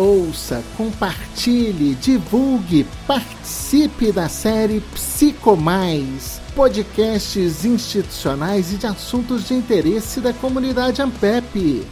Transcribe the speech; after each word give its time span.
ouça, 0.00 0.64
compartilhe, 0.76 1.94
divulgue, 1.96 2.86
participe 3.06 4.10
da 4.10 4.28
série 4.28 4.80
Psicomais, 4.92 6.40
podcasts 6.56 7.64
institucionais 7.66 8.72
e 8.72 8.76
de 8.76 8.86
assuntos 8.86 9.46
de 9.46 9.54
interesse 9.54 10.20
da 10.20 10.32
comunidade 10.32 11.02
Ampep. 11.02 11.86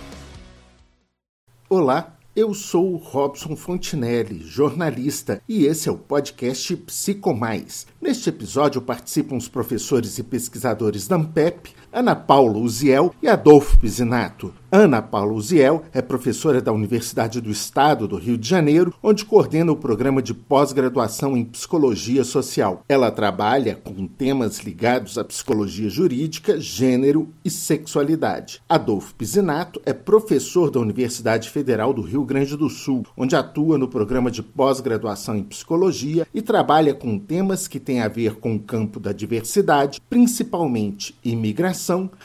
Olá, 1.69 2.17
eu 2.35 2.55
sou 2.55 2.95
o 2.95 2.97
Robson 2.97 3.55
Fontinelli, 3.55 4.43
jornalista, 4.43 5.43
e 5.47 5.67
esse 5.67 5.89
é 5.89 5.93
o 5.93 5.99
podcast 5.99 6.77
Psicomais. 6.77 7.87
Neste 8.01 8.31
episódio 8.31 8.81
participam 8.81 9.37
os 9.37 9.49
professores 9.49 10.19
e 10.19 10.23
pesquisadores 10.23 11.07
da 11.07 11.17
Ampep, 11.17 11.75
Ana 11.93 12.15
Paula 12.15 12.59
Uziel 12.59 13.15
e 13.23 13.29
Adolfo 13.29 13.79
Pisinato. 13.79 14.53
Ana 14.71 15.01
Paula 15.01 15.33
Uziel 15.33 15.83
é 15.95 16.03
professora 16.03 16.61
da 16.61 16.71
Universidade 16.71 17.41
do 17.41 17.51
Estado 17.51 18.07
do 18.07 18.17
Rio 18.17 18.37
de 18.37 18.47
Janeiro, 18.47 18.93
onde 19.03 19.25
coordena 19.25 19.73
o 19.73 19.77
programa 19.77 20.21
de 20.21 20.35
pós-graduação 20.35 21.35
em 21.35 21.43
Psicologia 21.43 22.23
Social. 22.23 22.85
Ela 22.87 23.11
trabalha 23.11 23.75
com 23.75 24.07
temas 24.07 24.59
ligados 24.59 25.17
à 25.17 25.25
psicologia 25.25 25.89
jurídica, 25.89 26.61
gênero 26.61 27.31
e 27.43 27.49
sexualidade. 27.49 28.61
Adolfo 28.69 29.15
Pisinato 29.15 29.81
é 29.87 29.95
professor 29.95 30.71
da 30.71 30.81
Universidade 30.81 31.49
Federal 31.49 31.95
do 31.95 32.03
Rio 32.03 32.23
Grande 32.27 32.55
do 32.55 32.69
Sul, 32.69 33.07
onde 33.17 33.35
atua 33.35 33.79
no 33.79 33.89
programa 33.89 34.31
de 34.31 34.43
pós-graduação 34.43 35.35
em 35.35 35.43
Psicologia 35.43 36.27
e 36.35 36.43
trabalha 36.43 36.93
com 36.93 37.19
temas 37.19 37.67
que 37.67 37.81
têm 37.81 38.03
a 38.03 38.09
ver 38.09 38.35
com 38.35 38.55
o 38.55 38.61
campo 38.61 39.01
da 39.01 39.13
diversidade, 39.13 39.99
principalmente 40.11 41.17
imigração, 41.25 41.78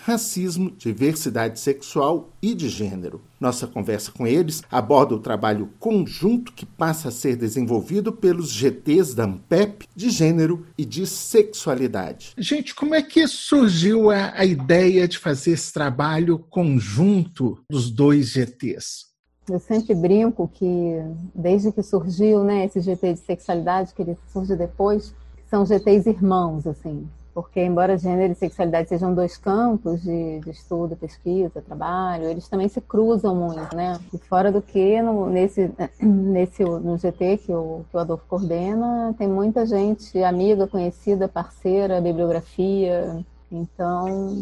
racismo, 0.03 0.71
diversidade 0.71 1.59
sexual 1.59 2.29
e 2.41 2.53
de 2.53 2.69
gênero. 2.69 3.21
Nossa 3.39 3.67
conversa 3.67 4.11
com 4.11 4.25
eles 4.25 4.63
aborda 4.71 5.15
o 5.15 5.19
trabalho 5.19 5.69
conjunto 5.79 6.53
que 6.53 6.65
passa 6.65 7.09
a 7.09 7.11
ser 7.11 7.35
desenvolvido 7.35 8.11
pelos 8.11 8.49
GTs 8.49 9.15
da 9.15 9.25
AMPEP 9.25 9.87
de 9.95 10.09
gênero 10.09 10.65
e 10.77 10.85
de 10.85 11.05
sexualidade. 11.05 12.33
Gente, 12.37 12.73
como 12.73 12.95
é 12.95 13.01
que 13.01 13.27
surgiu 13.27 14.09
a, 14.09 14.33
a 14.35 14.45
ideia 14.45 15.07
de 15.07 15.17
fazer 15.17 15.51
esse 15.51 15.71
trabalho 15.71 16.39
conjunto 16.49 17.59
dos 17.69 17.89
dois 17.91 18.29
GTs? 18.29 19.13
Eu 19.49 19.59
sempre 19.59 19.93
brinco 19.93 20.47
que 20.47 21.01
desde 21.35 21.71
que 21.71 21.83
surgiu, 21.83 22.43
né, 22.43 22.65
esse 22.65 22.79
GT 22.79 23.13
de 23.13 23.19
sexualidade, 23.19 23.93
que 23.93 24.01
ele 24.01 24.17
surge 24.31 24.55
depois, 24.55 25.13
são 25.49 25.65
GTs 25.65 26.09
irmãos, 26.09 26.65
assim, 26.65 27.07
porque 27.33 27.63
embora 27.63 27.97
gênero 27.97 28.33
e 28.33 28.35
sexualidade 28.35 28.89
sejam 28.89 29.13
dois 29.13 29.37
campos 29.37 30.01
de, 30.01 30.39
de, 30.39 30.51
estudo, 30.51 30.95
pesquisa, 30.95 31.61
trabalho, 31.61 32.25
eles 32.25 32.47
também 32.47 32.67
se 32.67 32.79
cruzam 32.79 33.35
muito, 33.35 33.75
né? 33.75 33.99
E 34.13 34.17
fora 34.19 34.51
do 34.51 34.61
que, 34.61 35.01
no, 35.01 35.27
nesse, 35.29 35.71
nesse, 35.99 36.63
no 36.63 36.97
GT 36.97 37.37
que 37.37 37.51
o, 37.51 37.83
que 37.89 37.97
o 37.97 37.99
Adolfo 37.99 38.25
coordena, 38.27 39.15
tem 39.17 39.27
muita 39.27 39.65
gente 39.65 40.21
amiga, 40.23 40.67
conhecida, 40.67 41.27
parceira, 41.27 41.99
bibliografia, 41.99 43.25
então 43.51 44.37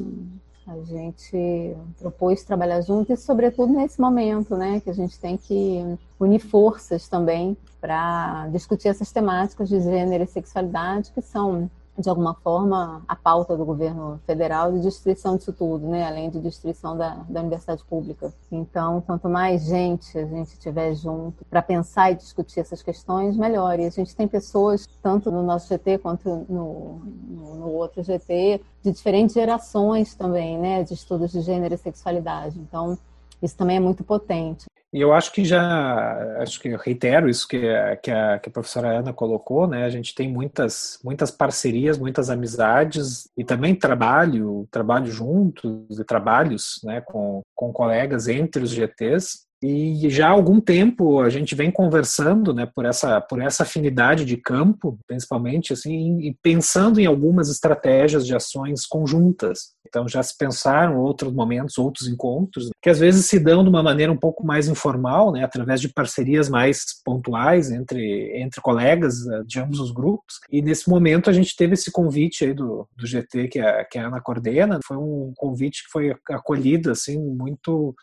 a 0.67 0.77
gente 0.83 1.75
propôs 1.99 2.43
trabalhar 2.43 2.81
junto 2.81 3.11
e 3.11 3.17
sobretudo 3.17 3.73
nesse 3.73 3.99
momento, 3.99 4.55
né, 4.55 4.79
que 4.79 4.89
a 4.89 4.93
gente 4.93 5.19
tem 5.19 5.37
que 5.37 5.97
unir 6.19 6.39
forças 6.39 7.07
também 7.07 7.57
para 7.79 8.47
discutir 8.49 8.89
essas 8.89 9.11
temáticas 9.11 9.67
de 9.67 9.81
gênero 9.81 10.23
e 10.23 10.27
sexualidade 10.27 11.11
que 11.11 11.21
são 11.21 11.69
de 12.01 12.09
alguma 12.09 12.33
forma, 12.33 13.03
a 13.07 13.15
pauta 13.15 13.55
do 13.55 13.63
governo 13.63 14.19
federal 14.25 14.71
de 14.71 14.81
destruição 14.81 15.37
disso 15.37 15.53
tudo, 15.53 15.87
né? 15.87 16.05
além 16.05 16.29
de 16.29 16.39
destruição 16.39 16.97
da, 16.97 17.23
da 17.29 17.39
universidade 17.39 17.83
pública. 17.85 18.33
Então, 18.51 19.01
quanto 19.01 19.29
mais 19.29 19.63
gente 19.63 20.17
a 20.17 20.25
gente 20.25 20.57
tiver 20.59 20.93
junto 20.95 21.45
para 21.45 21.61
pensar 21.61 22.11
e 22.11 22.15
discutir 22.15 22.59
essas 22.59 22.81
questões, 22.81 23.37
melhor. 23.37 23.79
E 23.79 23.85
a 23.85 23.89
gente 23.89 24.15
tem 24.15 24.27
pessoas, 24.27 24.87
tanto 25.01 25.31
no 25.31 25.43
nosso 25.43 25.69
GT 25.69 25.99
quanto 25.99 26.27
no, 26.49 27.01
no, 27.29 27.55
no 27.55 27.69
outro 27.69 28.03
GT, 28.03 28.61
de 28.83 28.91
diferentes 28.91 29.33
gerações 29.33 30.15
também, 30.15 30.57
né? 30.57 30.83
de 30.83 30.93
estudos 30.93 31.31
de 31.31 31.41
gênero 31.41 31.75
e 31.75 31.77
sexualidade. 31.77 32.59
Então, 32.59 32.97
isso 33.41 33.55
também 33.55 33.77
é 33.77 33.79
muito 33.79 34.03
potente. 34.03 34.65
E 34.93 34.99
eu 34.99 35.13
acho 35.13 35.31
que 35.31 35.45
já, 35.45 36.37
acho 36.41 36.59
que 36.59 36.67
eu 36.67 36.77
reitero 36.77 37.29
isso 37.29 37.47
que, 37.47 37.61
que, 38.03 38.11
a, 38.11 38.39
que 38.39 38.49
a 38.49 38.51
professora 38.51 38.99
Ana 38.99 39.13
colocou, 39.13 39.65
né? 39.65 39.85
A 39.85 39.89
gente 39.89 40.13
tem 40.13 40.27
muitas, 40.29 40.99
muitas 41.01 41.31
parcerias, 41.31 41.97
muitas 41.97 42.29
amizades 42.29 43.29
e 43.37 43.43
também 43.45 43.73
trabalho, 43.73 44.67
trabalho 44.69 45.07
juntos 45.07 45.97
e 45.97 46.03
trabalhos, 46.03 46.81
né, 46.83 46.99
com, 46.99 47.41
com 47.55 47.71
colegas 47.71 48.27
entre 48.27 48.63
os 48.63 48.71
GTs. 48.71 49.45
E 49.63 50.09
já 50.09 50.27
há 50.27 50.31
algum 50.31 50.59
tempo 50.59 51.21
a 51.21 51.29
gente 51.29 51.53
vem 51.53 51.71
conversando, 51.71 52.51
né, 52.51 52.65
por 52.65 52.83
essa 52.83 53.21
por 53.21 53.39
essa 53.39 53.61
afinidade 53.61 54.25
de 54.25 54.35
campo, 54.35 54.97
principalmente 55.07 55.71
assim, 55.71 56.19
e 56.19 56.35
pensando 56.41 56.99
em 56.99 57.05
algumas 57.05 57.47
estratégias 57.47 58.25
de 58.25 58.35
ações 58.35 58.87
conjuntas. 58.87 59.75
Então 59.91 60.07
já 60.07 60.23
se 60.23 60.37
pensaram 60.37 60.97
outros 60.97 61.33
momentos, 61.33 61.77
outros 61.77 62.07
encontros, 62.07 62.69
que 62.81 62.89
às 62.89 62.97
vezes 62.97 63.25
se 63.25 63.37
dão 63.37 63.61
de 63.61 63.69
uma 63.69 63.83
maneira 63.83 64.11
um 64.11 64.17
pouco 64.17 64.45
mais 64.45 64.69
informal, 64.69 65.33
né, 65.33 65.43
através 65.43 65.81
de 65.81 65.89
parcerias 65.89 66.47
mais 66.47 66.85
pontuais 67.03 67.69
entre 67.69 68.31
entre 68.41 68.61
colegas 68.61 69.27
eh, 69.27 69.43
de 69.45 69.59
ambos 69.59 69.79
os 69.81 69.91
grupos. 69.91 70.39
E 70.49 70.61
nesse 70.61 70.89
momento 70.89 71.29
a 71.29 71.33
gente 71.33 71.55
teve 71.55 71.73
esse 71.73 71.91
convite 71.91 72.45
aí 72.45 72.53
do, 72.53 72.87
do 72.95 73.05
GT 73.05 73.49
que 73.49 73.59
a, 73.59 73.83
que 73.83 73.99
a 73.99 74.07
Ana 74.07 74.21
coordena, 74.21 74.79
foi 74.85 74.95
um 74.95 75.33
convite 75.35 75.83
que 75.83 75.91
foi 75.91 76.15
acolhido 76.29 76.89
assim 76.89 77.19
muito 77.19 77.93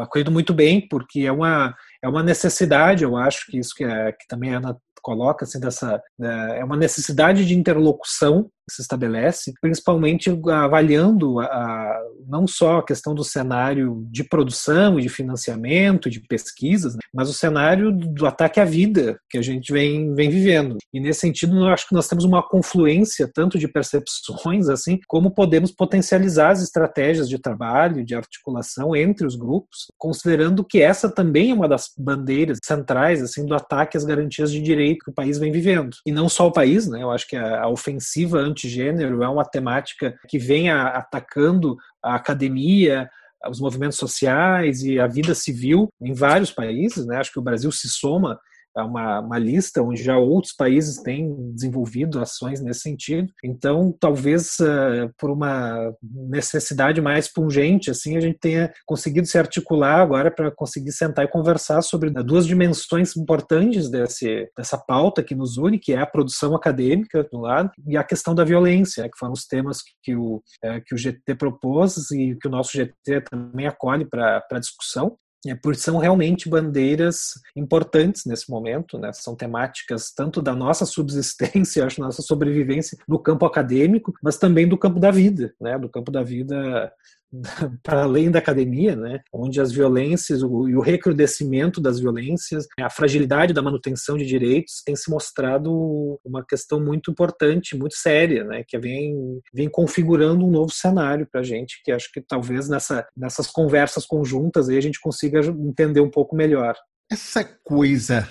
acolhido 0.00 0.32
muito 0.32 0.52
bem, 0.52 0.88
porque 0.88 1.20
é 1.20 1.30
uma, 1.30 1.74
é 2.02 2.08
uma 2.08 2.22
necessidade, 2.22 3.04
eu 3.04 3.16
acho 3.16 3.46
que 3.46 3.58
isso 3.58 3.74
que, 3.76 3.84
é, 3.84 4.10
que 4.10 4.26
também 4.26 4.52
a 4.52 4.58
Ana 4.58 4.76
coloca, 5.02 5.44
assim, 5.44 5.60
dessa, 5.60 6.02
né, 6.18 6.58
é 6.58 6.64
uma 6.64 6.76
necessidade 6.76 7.46
de 7.46 7.54
interlocução 7.54 8.50
se 8.70 8.82
estabelece, 8.82 9.52
principalmente 9.60 10.30
avaliando 10.50 11.40
a, 11.40 11.44
a, 11.44 12.00
não 12.26 12.46
só 12.46 12.78
a 12.78 12.84
questão 12.84 13.14
do 13.14 13.24
cenário 13.24 14.06
de 14.10 14.24
produção 14.24 14.98
e 14.98 15.02
de 15.02 15.08
financiamento, 15.08 16.10
de 16.10 16.20
pesquisas, 16.20 16.94
né, 16.94 17.00
mas 17.14 17.28
o 17.28 17.34
cenário 17.34 17.92
do 17.92 18.26
ataque 18.26 18.60
à 18.60 18.64
vida 18.64 19.18
que 19.30 19.38
a 19.38 19.42
gente 19.42 19.72
vem, 19.72 20.14
vem 20.14 20.30
vivendo. 20.30 20.76
E 20.92 21.00
nesse 21.00 21.20
sentido, 21.20 21.58
eu 21.58 21.68
acho 21.68 21.88
que 21.88 21.94
nós 21.94 22.08
temos 22.08 22.24
uma 22.24 22.46
confluência 22.46 23.30
tanto 23.32 23.58
de 23.58 23.68
percepções, 23.68 24.68
assim, 24.68 24.98
como 25.06 25.30
podemos 25.30 25.70
potencializar 25.70 26.50
as 26.50 26.62
estratégias 26.62 27.28
de 27.28 27.38
trabalho, 27.38 28.04
de 28.04 28.14
articulação 28.14 28.94
entre 28.94 29.26
os 29.26 29.36
grupos, 29.36 29.86
considerando 29.96 30.64
que 30.64 30.80
essa 30.80 31.08
também 31.08 31.50
é 31.50 31.54
uma 31.54 31.68
das 31.68 31.90
bandeiras 31.96 32.58
centrais, 32.64 33.22
assim, 33.22 33.44
do 33.44 33.54
ataque 33.54 33.96
às 33.96 34.04
garantias 34.04 34.50
de 34.50 34.60
direito 34.60 35.04
que 35.04 35.10
o 35.10 35.14
país 35.14 35.38
vem 35.38 35.52
vivendo. 35.52 35.96
E 36.06 36.12
não 36.12 36.28
só 36.28 36.46
o 36.48 36.52
país, 36.52 36.86
né? 36.86 37.02
Eu 37.02 37.10
acho 37.10 37.26
que 37.26 37.36
a, 37.36 37.62
a 37.62 37.68
ofensiva 37.68 38.40
antigênero 38.58 39.22
é 39.22 39.28
uma 39.28 39.44
temática 39.44 40.14
que 40.28 40.38
vem 40.38 40.70
a, 40.70 40.88
atacando 40.88 41.76
a 42.02 42.14
academia, 42.14 43.08
os 43.48 43.60
movimentos 43.60 43.98
sociais 43.98 44.82
e 44.82 44.98
a 44.98 45.06
vida 45.06 45.34
civil 45.34 45.88
em 46.00 46.12
vários 46.12 46.50
países, 46.50 47.06
né? 47.06 47.18
Acho 47.18 47.32
que 47.32 47.38
o 47.38 47.42
Brasil 47.42 47.70
se 47.70 47.88
soma 47.88 48.38
uma, 48.84 49.20
uma 49.20 49.38
lista 49.38 49.82
onde 49.82 50.02
já 50.02 50.16
outros 50.16 50.54
países 50.54 51.02
têm 51.02 51.52
desenvolvido 51.52 52.20
ações 52.20 52.60
nesse 52.60 52.80
sentido. 52.80 53.32
Então, 53.44 53.94
talvez 53.98 54.58
uh, 54.60 55.12
por 55.18 55.30
uma 55.30 55.92
necessidade 56.02 57.00
mais 57.00 57.32
pungente, 57.32 57.90
assim, 57.90 58.16
a 58.16 58.20
gente 58.20 58.38
tenha 58.38 58.72
conseguido 58.86 59.26
se 59.26 59.38
articular 59.38 60.00
agora 60.00 60.30
para 60.30 60.50
conseguir 60.50 60.92
sentar 60.92 61.24
e 61.24 61.28
conversar 61.28 61.82
sobre 61.82 62.10
duas 62.10 62.46
dimensões 62.46 63.16
importantes 63.16 63.90
desse, 63.90 64.48
dessa 64.56 64.78
pauta 64.78 65.22
que 65.22 65.34
nos 65.34 65.56
une, 65.56 65.78
que 65.78 65.92
é 65.92 65.98
a 65.98 66.06
produção 66.06 66.54
acadêmica, 66.54 67.26
do 67.30 67.40
lado, 67.40 67.70
e 67.86 67.96
a 67.96 68.04
questão 68.04 68.34
da 68.34 68.44
violência, 68.44 69.08
que 69.08 69.18
foram 69.18 69.32
os 69.32 69.46
temas 69.46 69.78
que 70.02 70.14
o, 70.14 70.42
é, 70.62 70.80
que 70.80 70.94
o 70.94 70.98
GT 70.98 71.34
propôs 71.34 72.10
e 72.10 72.36
que 72.40 72.48
o 72.48 72.50
nosso 72.50 72.72
GT 72.72 73.22
também 73.30 73.66
acolhe 73.66 74.04
para 74.04 74.42
discussão 74.58 75.16
é, 75.46 75.54
porque 75.54 75.78
são 75.78 75.98
realmente 75.98 76.48
bandeiras 76.48 77.34
importantes 77.54 78.24
nesse 78.26 78.50
momento, 78.50 78.98
né? 78.98 79.12
São 79.12 79.36
temáticas 79.36 80.12
tanto 80.12 80.42
da 80.42 80.54
nossa 80.54 80.84
subsistência, 80.84 81.84
acho, 81.86 82.00
nossa 82.00 82.22
sobrevivência 82.22 82.98
no 83.06 83.18
campo 83.18 83.46
acadêmico, 83.46 84.12
mas 84.22 84.36
também 84.36 84.66
do 84.66 84.76
campo 84.76 84.98
da 84.98 85.10
vida, 85.10 85.54
né? 85.60 85.78
Do 85.78 85.88
campo 85.88 86.10
da 86.10 86.22
vida 86.22 86.92
para 87.82 88.02
além 88.02 88.30
da 88.30 88.38
academia, 88.38 88.96
né, 88.96 89.20
onde 89.32 89.60
as 89.60 89.72
violências 89.72 90.42
o, 90.42 90.68
e 90.68 90.76
o 90.76 90.80
recrudescimento 90.80 91.80
das 91.80 92.00
violências, 92.00 92.66
a 92.80 92.90
fragilidade 92.90 93.52
da 93.52 93.62
manutenção 93.62 94.16
de 94.16 94.24
direitos 94.24 94.82
tem 94.84 94.96
se 94.96 95.10
mostrado 95.10 96.18
uma 96.24 96.44
questão 96.44 96.80
muito 96.80 97.10
importante, 97.10 97.76
muito 97.76 97.94
séria, 97.94 98.44
né, 98.44 98.64
que 98.66 98.78
vem, 98.78 99.40
vem 99.52 99.68
configurando 99.68 100.46
um 100.46 100.50
novo 100.50 100.72
cenário 100.72 101.26
para 101.30 101.40
a 101.40 101.44
gente, 101.44 101.80
que 101.84 101.92
acho 101.92 102.10
que 102.12 102.20
talvez 102.20 102.68
nessa, 102.68 103.06
nessas 103.16 103.46
conversas 103.46 104.06
conjuntas 104.06 104.68
aí 104.68 104.76
a 104.76 104.82
gente 104.82 105.00
consiga 105.00 105.40
entender 105.40 106.00
um 106.00 106.10
pouco 106.10 106.34
melhor. 106.34 106.74
Essa 107.10 107.44
coisa 107.64 108.28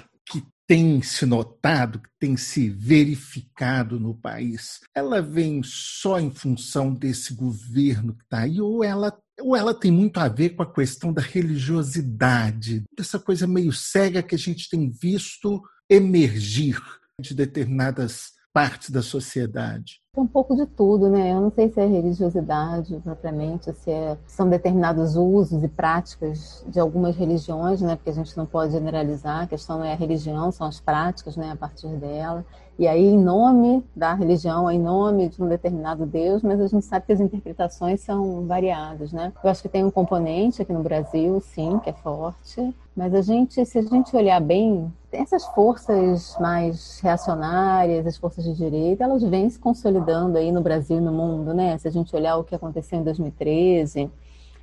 tem 0.67 1.01
se 1.01 1.25
notado, 1.25 1.99
que 1.99 2.09
tem 2.19 2.35
se 2.35 2.69
verificado 2.69 3.97
no 3.97 4.13
país, 4.13 4.81
ela 4.93 5.21
vem 5.21 5.63
só 5.63 6.19
em 6.19 6.29
função 6.29 6.93
desse 6.93 7.33
governo 7.33 8.13
que 8.13 8.23
está 8.23 8.39
aí, 8.39 8.59
ou 8.59 8.83
ela, 8.83 9.17
ou 9.39 9.55
ela 9.55 9.73
tem 9.73 9.89
muito 9.89 10.19
a 10.19 10.27
ver 10.27 10.49
com 10.49 10.63
a 10.63 10.73
questão 10.73 11.13
da 11.13 11.21
religiosidade, 11.21 12.83
dessa 12.95 13.17
coisa 13.17 13.47
meio 13.47 13.71
cega 13.71 14.21
que 14.21 14.35
a 14.35 14.37
gente 14.37 14.69
tem 14.69 14.89
visto 14.89 15.61
emergir 15.89 16.81
de 17.19 17.33
determinadas 17.33 18.33
partes 18.53 18.89
da 18.89 19.01
sociedade? 19.01 20.01
É 20.17 20.19
um 20.19 20.25
pouco 20.25 20.55
de 20.55 20.65
tudo, 20.65 21.09
né? 21.09 21.31
Eu 21.31 21.41
não 21.41 21.51
sei 21.51 21.69
se 21.69 21.79
é 21.79 21.85
religiosidade 21.85 22.99
propriamente, 23.03 23.71
se 23.71 23.91
é, 23.91 24.17
são 24.25 24.49
determinados 24.49 25.15
usos 25.15 25.63
e 25.63 25.67
práticas 25.67 26.65
de 26.67 26.79
algumas 26.79 27.15
religiões, 27.15 27.81
né? 27.83 27.95
Porque 27.95 28.09
a 28.09 28.13
gente 28.13 28.35
não 28.35 28.47
pode 28.47 28.71
generalizar, 28.71 29.43
a 29.43 29.47
questão 29.47 29.77
não 29.77 29.85
é 29.85 29.93
a 29.93 29.95
religião, 29.95 30.51
são 30.51 30.65
as 30.65 30.79
práticas, 30.79 31.37
né? 31.37 31.51
A 31.51 31.55
partir 31.55 31.89
dela. 31.97 32.43
E 32.79 32.87
aí, 32.87 33.05
em 33.05 33.17
nome 33.17 33.83
da 33.95 34.13
religião, 34.15 34.69
em 34.69 34.79
nome 34.79 35.29
de 35.29 35.41
um 35.41 35.47
determinado 35.47 36.05
Deus, 36.05 36.41
mas 36.41 36.59
a 36.59 36.67
gente 36.67 36.85
sabe 36.85 37.05
que 37.05 37.13
as 37.13 37.19
interpretações 37.19 38.01
são 38.01 38.45
variadas, 38.45 39.11
né? 39.11 39.33
Eu 39.43 39.49
acho 39.49 39.61
que 39.61 39.69
tem 39.69 39.83
um 39.83 39.91
componente 39.91 40.61
aqui 40.61 40.73
no 40.73 40.83
Brasil, 40.83 41.39
sim, 41.41 41.79
que 41.79 41.89
é 41.89 41.93
forte, 41.93 42.75
mas 42.95 43.15
a 43.15 43.21
gente, 43.21 43.65
se 43.65 43.79
a 43.79 43.81
gente 43.81 44.15
olhar 44.15 44.39
bem, 44.39 44.91
essas 45.11 45.45
forças 45.47 46.37
mais 46.39 46.99
reacionárias, 46.99 48.05
as 48.05 48.17
forças 48.17 48.43
de 48.43 48.53
direita, 48.53 49.03
elas 49.03 49.23
vêm 49.23 49.49
se 49.49 49.57
consolidando 49.57 50.06
aí 50.37 50.51
no 50.51 50.61
Brasil 50.61 50.97
e 50.97 51.01
no 51.01 51.11
mundo, 51.11 51.53
né? 51.53 51.77
Se 51.77 51.87
a 51.87 51.91
gente 51.91 52.15
olhar 52.15 52.37
o 52.37 52.43
que 52.43 52.55
aconteceu 52.55 52.99
em 52.99 53.03
2013 53.03 54.09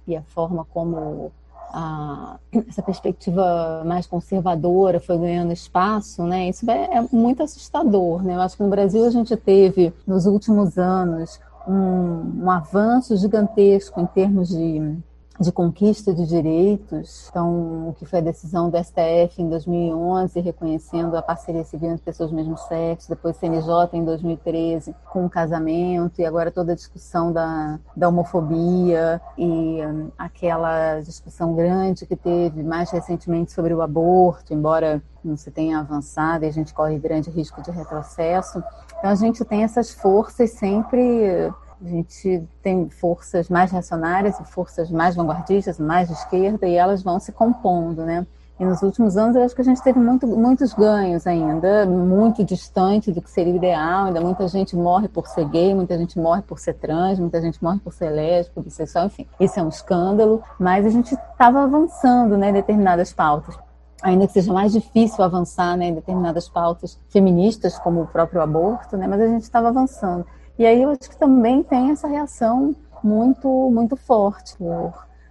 e 0.06 0.17
a 0.17 0.23
forma 0.23 0.64
como 0.67 1.32
a, 1.73 2.38
essa 2.69 2.82
perspectiva 2.82 3.82
mais 3.85 4.06
conservadora 4.06 5.00
foi 5.00 5.19
ganhando 5.19 5.52
espaço, 5.52 6.23
né? 6.23 6.49
Isso 6.49 6.69
é, 6.70 6.99
é 6.99 7.08
muito 7.12 7.43
assustador, 7.43 8.23
né? 8.23 8.37
Eu 8.37 8.41
acho 8.41 8.56
que 8.56 8.62
no 8.62 8.69
Brasil 8.69 9.05
a 9.05 9.11
gente 9.11 9.37
teve 9.37 9.93
nos 10.06 10.26
últimos 10.26 10.79
anos 10.79 11.41
um, 11.67 12.44
um 12.44 12.50
avanço 12.50 13.17
gigantesco 13.17 14.00
em 14.00 14.06
termos 14.06 14.49
de 14.49 14.96
de 15.40 15.50
conquista 15.50 16.14
de 16.14 16.26
direitos, 16.26 17.26
então 17.28 17.88
o 17.88 17.94
que 17.94 18.04
foi 18.04 18.20
a 18.20 18.22
decisão 18.22 18.70
do 18.70 18.78
STF 18.78 19.42
em 19.42 19.48
2011 19.48 20.38
reconhecendo 20.40 21.16
a 21.16 21.22
parceria 21.22 21.64
civil 21.64 21.90
entre 21.90 22.04
pessoas 22.04 22.31
do 22.31 22.36
mesmo 22.36 22.56
sexo, 22.56 23.08
depois 23.08 23.36
CNJ 23.36 23.88
em 23.94 24.04
2013 24.04 24.94
com 25.10 25.26
o 25.26 25.31
casamento 25.31 26.20
e 26.20 26.25
agora 26.25 26.52
toda 26.52 26.72
a 26.72 26.75
discussão 26.76 27.32
da, 27.32 27.81
da 27.96 28.08
homofobia 28.08 29.20
e 29.36 29.84
um, 29.84 30.10
aquela 30.16 31.00
discussão 31.00 31.54
grande 31.54 32.06
que 32.06 32.14
teve 32.14 32.62
mais 32.62 32.90
recentemente 32.90 33.52
sobre 33.52 33.75
o 33.75 33.82
aborto, 33.82 34.54
embora 34.54 35.02
não 35.25 35.36
se 35.36 35.50
tenha 35.50 35.81
avançado 35.81 36.44
e 36.44 36.48
a 36.48 36.52
gente 36.52 36.72
corre 36.72 36.98
grande 36.98 37.31
risco 37.31 37.60
de 37.62 37.70
retrocesso. 37.70 38.62
Então 38.98 39.10
a 39.10 39.14
gente 39.14 39.44
tem 39.44 39.64
essas 39.64 39.90
forças 39.90 40.50
sempre 40.50 41.52
a 41.84 41.88
gente 41.88 42.42
tem 42.62 42.88
forças 42.88 43.48
mais 43.48 43.70
reacionárias 43.70 44.40
e 44.40 44.44
forças 44.44 44.90
mais 44.90 45.14
vanguardistas, 45.14 45.78
mais 45.78 46.08
de 46.08 46.14
esquerda, 46.14 46.66
e 46.66 46.75
elas 46.75 47.02
vão 47.02 47.20
se 47.20 47.31
compondo, 47.31 48.04
né? 48.04 48.26
E 48.58 48.64
nos 48.64 48.82
últimos 48.82 49.16
anos 49.16 49.34
eu 49.34 49.42
acho 49.42 49.54
que 49.54 49.60
a 49.60 49.64
gente 49.64 49.82
teve 49.82 49.98
muito, 49.98 50.28
muitos 50.28 50.72
ganhos 50.72 51.26
ainda, 51.26 51.84
muito 51.86 52.44
distante 52.44 53.10
do 53.10 53.20
que 53.20 53.28
seria 53.28 53.54
ideal. 53.54 54.06
Ainda 54.06 54.20
muita 54.20 54.46
gente 54.46 54.76
morre 54.76 55.08
por 55.08 55.26
ser 55.26 55.44
gay, 55.48 55.75
muita 55.75 55.98
gente 55.98 56.19
morre 56.19 56.40
por 56.40 56.60
ser 56.60 56.75
trans, 56.75 57.19
muita 57.19 57.40
gente 57.40 57.62
morre 57.62 57.81
por 57.81 57.92
ser 57.92 58.10
lésbico, 58.10 58.62
bissexual, 58.62 59.06
enfim. 59.06 59.26
Isso 59.40 59.58
é 59.58 59.62
um 59.62 59.69
escândalo, 59.69 60.40
mas 60.58 60.86
a 60.86 60.88
gente 60.88 61.14
estava 61.14 61.64
avançando 61.64 62.38
né, 62.38 62.50
em 62.50 62.52
determinadas 62.52 63.12
pautas 63.12 63.58
ainda 64.02 64.26
que 64.26 64.34
seja 64.34 64.52
mais 64.52 64.70
difícil 64.70 65.25
avançar 65.25 65.78
né, 65.78 65.86
em 65.86 65.94
determinadas 65.94 66.46
pautas 66.46 67.00
feministas, 67.08 67.78
como 67.78 68.02
o 68.02 68.06
próprio 68.06 68.42
aborto, 68.42 68.98
né, 68.98 69.06
mas 69.06 69.19
a 69.19 69.26
gente 69.26 69.44
estava 69.44 69.69
avançando. 69.69 70.26
E 70.59 70.65
aí 70.65 70.83
eu 70.83 70.91
acho 70.91 71.11
que 71.11 71.17
também 71.17 71.62
tem 71.62 71.91
essa 71.91 72.09
reação 72.09 72.75
muito, 73.03 73.49
muito 73.71 73.97
forte 73.97 74.56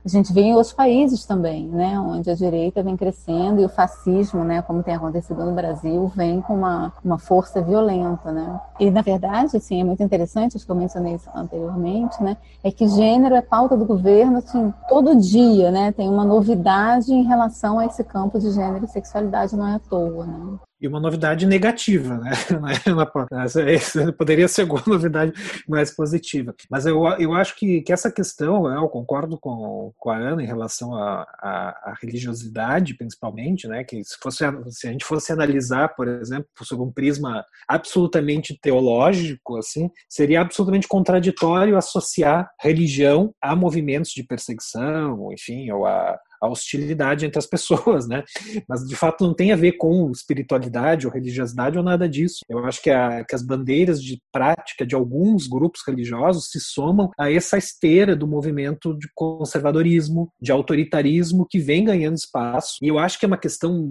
a 0.05 0.09
gente 0.09 0.33
vê 0.33 0.41
em 0.41 0.53
outros 0.53 0.73
países 0.73 1.25
também, 1.25 1.65
né, 1.67 1.97
onde 1.97 2.29
a 2.29 2.35
direita 2.35 2.83
vem 2.83 2.97
crescendo 2.97 3.61
e 3.61 3.65
o 3.65 3.69
fascismo, 3.69 4.43
né, 4.43 4.61
como 4.61 4.83
tem 4.83 4.93
acontecido 4.93 5.45
no 5.45 5.53
Brasil, 5.53 6.11
vem 6.13 6.41
com 6.41 6.55
uma, 6.55 6.91
uma 7.03 7.17
força 7.17 7.61
violenta, 7.61 8.29
né. 8.29 8.59
E 8.77 8.91
na 8.91 9.01
verdade, 9.01 9.55
assim, 9.55 9.79
é 9.79 9.83
muito 9.83 10.03
interessante, 10.03 10.57
acho 10.57 10.65
que 10.65 10.71
eu 10.71 10.75
mencionei 10.75 11.15
isso 11.15 11.29
anteriormente, 11.33 12.21
né, 12.21 12.35
é 12.61 12.69
que 12.69 12.85
gênero 12.89 13.33
é 13.33 13.41
pauta 13.41 13.77
do 13.77 13.85
governo, 13.85 14.39
assim, 14.39 14.73
todo 14.89 15.15
dia, 15.15 15.71
né, 15.71 15.93
tem 15.93 16.09
uma 16.09 16.25
novidade 16.25 17.13
em 17.13 17.23
relação 17.23 17.79
a 17.79 17.85
esse 17.85 18.03
campo 18.03 18.37
de 18.37 18.51
gênero 18.51 18.83
e 18.83 18.89
sexualidade, 18.89 19.55
não 19.55 19.67
é 19.67 19.75
à 19.75 19.79
toa, 19.79 20.25
né 20.25 20.59
e 20.83 20.87
uma 20.87 20.99
novidade 20.99 21.45
negativa, 21.45 22.17
né? 22.17 22.31
Essa 23.73 24.11
poderia 24.11 24.49
ser 24.49 24.63
uma 24.63 24.83
novidade 24.85 25.31
mais 25.65 25.95
positiva. 25.95 26.53
Mas 26.69 26.85
eu, 26.85 27.01
eu 27.17 27.33
acho 27.33 27.55
que, 27.55 27.81
que 27.81 27.93
essa 27.93 28.11
questão, 28.11 28.67
eu 28.67 28.89
concordo 28.89 29.39
com, 29.39 29.93
com 29.97 30.09
a 30.09 30.17
Ana 30.17 30.43
em 30.43 30.45
relação 30.45 30.93
à 30.93 31.95
religiosidade, 32.01 32.97
principalmente, 32.97 33.65
né? 33.65 33.85
Que 33.85 34.03
se, 34.03 34.17
fosse, 34.21 34.43
se 34.71 34.87
a 34.87 34.91
gente 34.91 35.05
fosse 35.05 35.31
analisar, 35.31 35.95
por 35.95 36.05
exemplo, 36.09 36.49
sob 36.63 36.83
um 36.83 36.91
prisma 36.91 37.45
absolutamente 37.65 38.59
teológico, 38.61 39.55
assim, 39.55 39.89
seria 40.09 40.41
absolutamente 40.41 40.87
contraditório 40.87 41.77
associar 41.77 42.51
religião 42.59 43.33
a 43.41 43.55
movimentos 43.55 44.11
de 44.11 44.23
perseguição, 44.23 45.31
enfim, 45.31 45.71
ou 45.71 45.85
a 45.85 46.19
a 46.43 46.49
hostilidade 46.49 47.25
entre 47.25 47.39
as 47.39 47.47
pessoas, 47.47 48.07
né? 48.07 48.23
Mas 48.67 48.87
de 48.87 48.95
fato 48.95 49.25
não 49.25 49.33
tem 49.33 49.51
a 49.51 49.55
ver 49.55 49.73
com 49.73 50.11
espiritualidade 50.11 51.07
ou 51.07 51.13
religiosidade 51.13 51.77
ou 51.77 51.83
nada 51.83 52.07
disso. 52.07 52.39
Eu 52.49 52.65
acho 52.65 52.81
que, 52.81 52.89
a, 52.89 53.23
que 53.23 53.35
as 53.35 53.43
bandeiras 53.43 54.01
de 54.01 54.21
prática 54.31 54.85
de 54.85 54.95
alguns 54.95 55.47
grupos 55.47 55.81
religiosos 55.87 56.49
se 56.49 56.59
somam 56.59 57.09
a 57.17 57.31
essa 57.31 57.57
esteira 57.57 58.15
do 58.15 58.27
movimento 58.27 58.97
de 58.97 59.07
conservadorismo, 59.15 60.29
de 60.41 60.51
autoritarismo 60.51 61.47
que 61.49 61.59
vem 61.59 61.83
ganhando 61.83 62.15
espaço. 62.15 62.77
E 62.81 62.87
eu 62.87 62.99
acho 62.99 63.19
que 63.19 63.25
é 63.25 63.27
uma 63.27 63.37
questão 63.37 63.87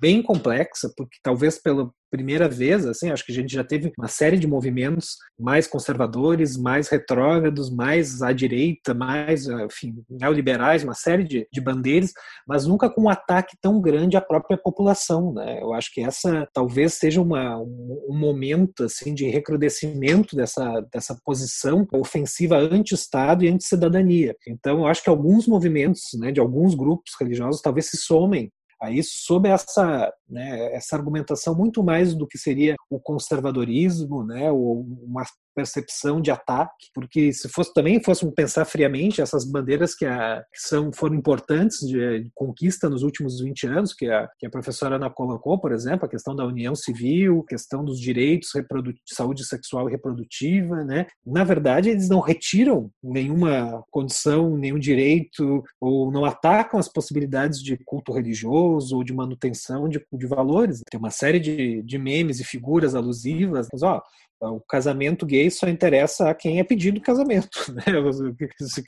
bem 0.00 0.22
complexa, 0.22 0.92
porque 0.96 1.18
talvez 1.22 1.60
pelo, 1.60 1.92
primeira 2.12 2.46
vez, 2.46 2.84
assim, 2.84 3.10
acho 3.10 3.24
que 3.24 3.32
a 3.32 3.34
gente 3.34 3.50
já 3.50 3.64
teve 3.64 3.90
uma 3.98 4.06
série 4.06 4.38
de 4.38 4.46
movimentos 4.46 5.16
mais 5.40 5.66
conservadores, 5.66 6.58
mais 6.58 6.88
retrógrados, 6.88 7.74
mais 7.74 8.20
à 8.20 8.32
direita, 8.34 8.92
mais, 8.92 9.48
enfim, 9.48 9.94
neoliberais, 10.10 10.84
uma 10.84 10.92
série 10.92 11.24
de, 11.24 11.48
de 11.50 11.60
bandeiras, 11.60 12.12
mas 12.46 12.66
nunca 12.66 12.90
com 12.90 13.04
um 13.04 13.08
ataque 13.08 13.56
tão 13.62 13.80
grande 13.80 14.14
à 14.14 14.20
própria 14.20 14.58
população, 14.58 15.32
né? 15.32 15.62
Eu 15.62 15.72
acho 15.72 15.90
que 15.92 16.02
essa 16.02 16.46
talvez 16.52 16.94
seja 16.94 17.22
uma, 17.22 17.58
um, 17.58 18.04
um 18.10 18.18
momento, 18.18 18.84
assim, 18.84 19.14
de 19.14 19.26
recrudescimento 19.30 20.36
dessa, 20.36 20.86
dessa 20.92 21.18
posição 21.24 21.86
ofensiva 21.94 22.58
anti-Estado 22.58 23.42
e 23.42 23.48
anti-cidadania. 23.48 24.36
Então, 24.46 24.80
eu 24.80 24.86
acho 24.86 25.02
que 25.02 25.08
alguns 25.08 25.46
movimentos, 25.46 26.10
né, 26.18 26.30
de 26.30 26.40
alguns 26.40 26.74
grupos 26.74 27.12
religiosos 27.18 27.62
talvez 27.62 27.86
se 27.86 27.96
somem 27.96 28.52
a 28.82 28.90
isso 28.90 29.12
sob 29.24 29.48
essa, 29.48 30.12
né, 30.28 30.74
essa 30.74 30.96
argumentação 30.96 31.54
muito 31.54 31.84
mais 31.84 32.14
do 32.14 32.26
que 32.26 32.36
seria 32.36 32.74
o 32.90 32.98
conservadorismo, 32.98 34.24
né, 34.24 34.50
ou 34.50 34.80
uma 35.04 35.24
percepção 35.54 36.20
de 36.20 36.30
ataque, 36.30 36.88
porque 36.94 37.32
se 37.32 37.48
fosse 37.48 37.72
também 37.72 38.02
fôssemos 38.02 38.34
pensar 38.34 38.64
friamente 38.64 39.20
essas 39.20 39.44
bandeiras 39.44 39.94
que, 39.94 40.04
a, 40.04 40.42
que 40.52 40.60
são 40.60 40.92
foram 40.92 41.14
importantes 41.14 41.78
de, 41.80 42.20
de, 42.20 42.30
conquista 42.34 42.88
nos 42.88 43.02
últimos 43.02 43.40
20 43.40 43.66
anos, 43.66 43.94
que 43.94 44.06
a, 44.10 44.28
que 44.38 44.46
a 44.46 44.50
professora 44.50 44.96
Ana 44.96 45.10
colocou, 45.10 45.58
por 45.58 45.72
exemplo, 45.72 46.06
a 46.06 46.08
questão 46.08 46.34
da 46.34 46.46
união 46.46 46.74
civil, 46.74 47.42
questão 47.44 47.84
dos 47.84 48.00
direitos 48.00 48.50
de 48.52 49.14
saúde 49.14 49.44
sexual 49.44 49.88
e 49.88 49.92
reprodutiva, 49.92 50.84
né? 50.84 51.06
Na 51.24 51.44
verdade, 51.44 51.90
eles 51.90 52.08
não 52.08 52.20
retiram 52.20 52.90
nenhuma 53.02 53.84
condição, 53.90 54.56
nenhum 54.56 54.78
direito 54.78 55.62
ou 55.80 56.10
não 56.10 56.24
atacam 56.24 56.78
as 56.78 56.88
possibilidades 56.88 57.62
de 57.62 57.76
culto 57.84 58.12
religioso 58.12 58.96
ou 58.96 59.04
de 59.04 59.12
manutenção 59.12 59.88
de, 59.88 60.04
de 60.12 60.26
valores. 60.26 60.82
Tem 60.90 60.98
uma 60.98 61.10
série 61.10 61.40
de, 61.40 61.82
de 61.82 61.98
memes 61.98 62.40
e 62.40 62.44
figuras 62.44 62.94
alusivas, 62.94 63.68
mas 63.72 63.82
ó, 63.82 64.02
o 64.50 64.60
casamento 64.60 65.24
gay 65.24 65.50
só 65.50 65.68
interessa 65.68 66.30
a 66.30 66.34
quem 66.34 66.58
é 66.58 66.64
pedido 66.64 67.00
casamento, 67.00 67.50
né? 67.72 67.84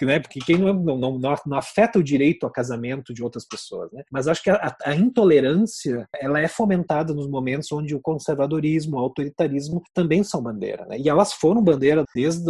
né? 0.03 0.21
Porque 0.21 0.41
quem 0.41 0.59
não, 0.59 0.75
não, 0.75 1.19
não, 1.19 1.37
não, 1.47 1.57
afeta 1.57 1.99
o 1.99 2.03
direito 2.03 2.47
a 2.47 2.51
casamento 2.51 3.15
de 3.15 3.23
outras 3.23 3.47
pessoas, 3.47 3.91
né? 3.93 4.03
Mas 4.11 4.27
acho 4.29 4.43
que 4.43 4.51
a, 4.51 4.77
a, 4.85 4.95
intolerância 4.95 6.09
ela 6.15 6.41
é 6.41 6.49
fomentada 6.49 7.15
nos 7.15 7.29
momentos 7.29 7.71
onde 7.73 7.95
o 7.95 8.01
conservadorismo, 8.01 8.97
o 8.97 9.01
autoritarismo 9.01 9.83
também 9.93 10.23
são 10.25 10.43
bandeira, 10.43 10.85
né? 10.87 10.99
E 10.99 11.09
elas 11.09 11.33
foram 11.33 11.63
bandeira 11.63 12.05
desde 12.15 12.45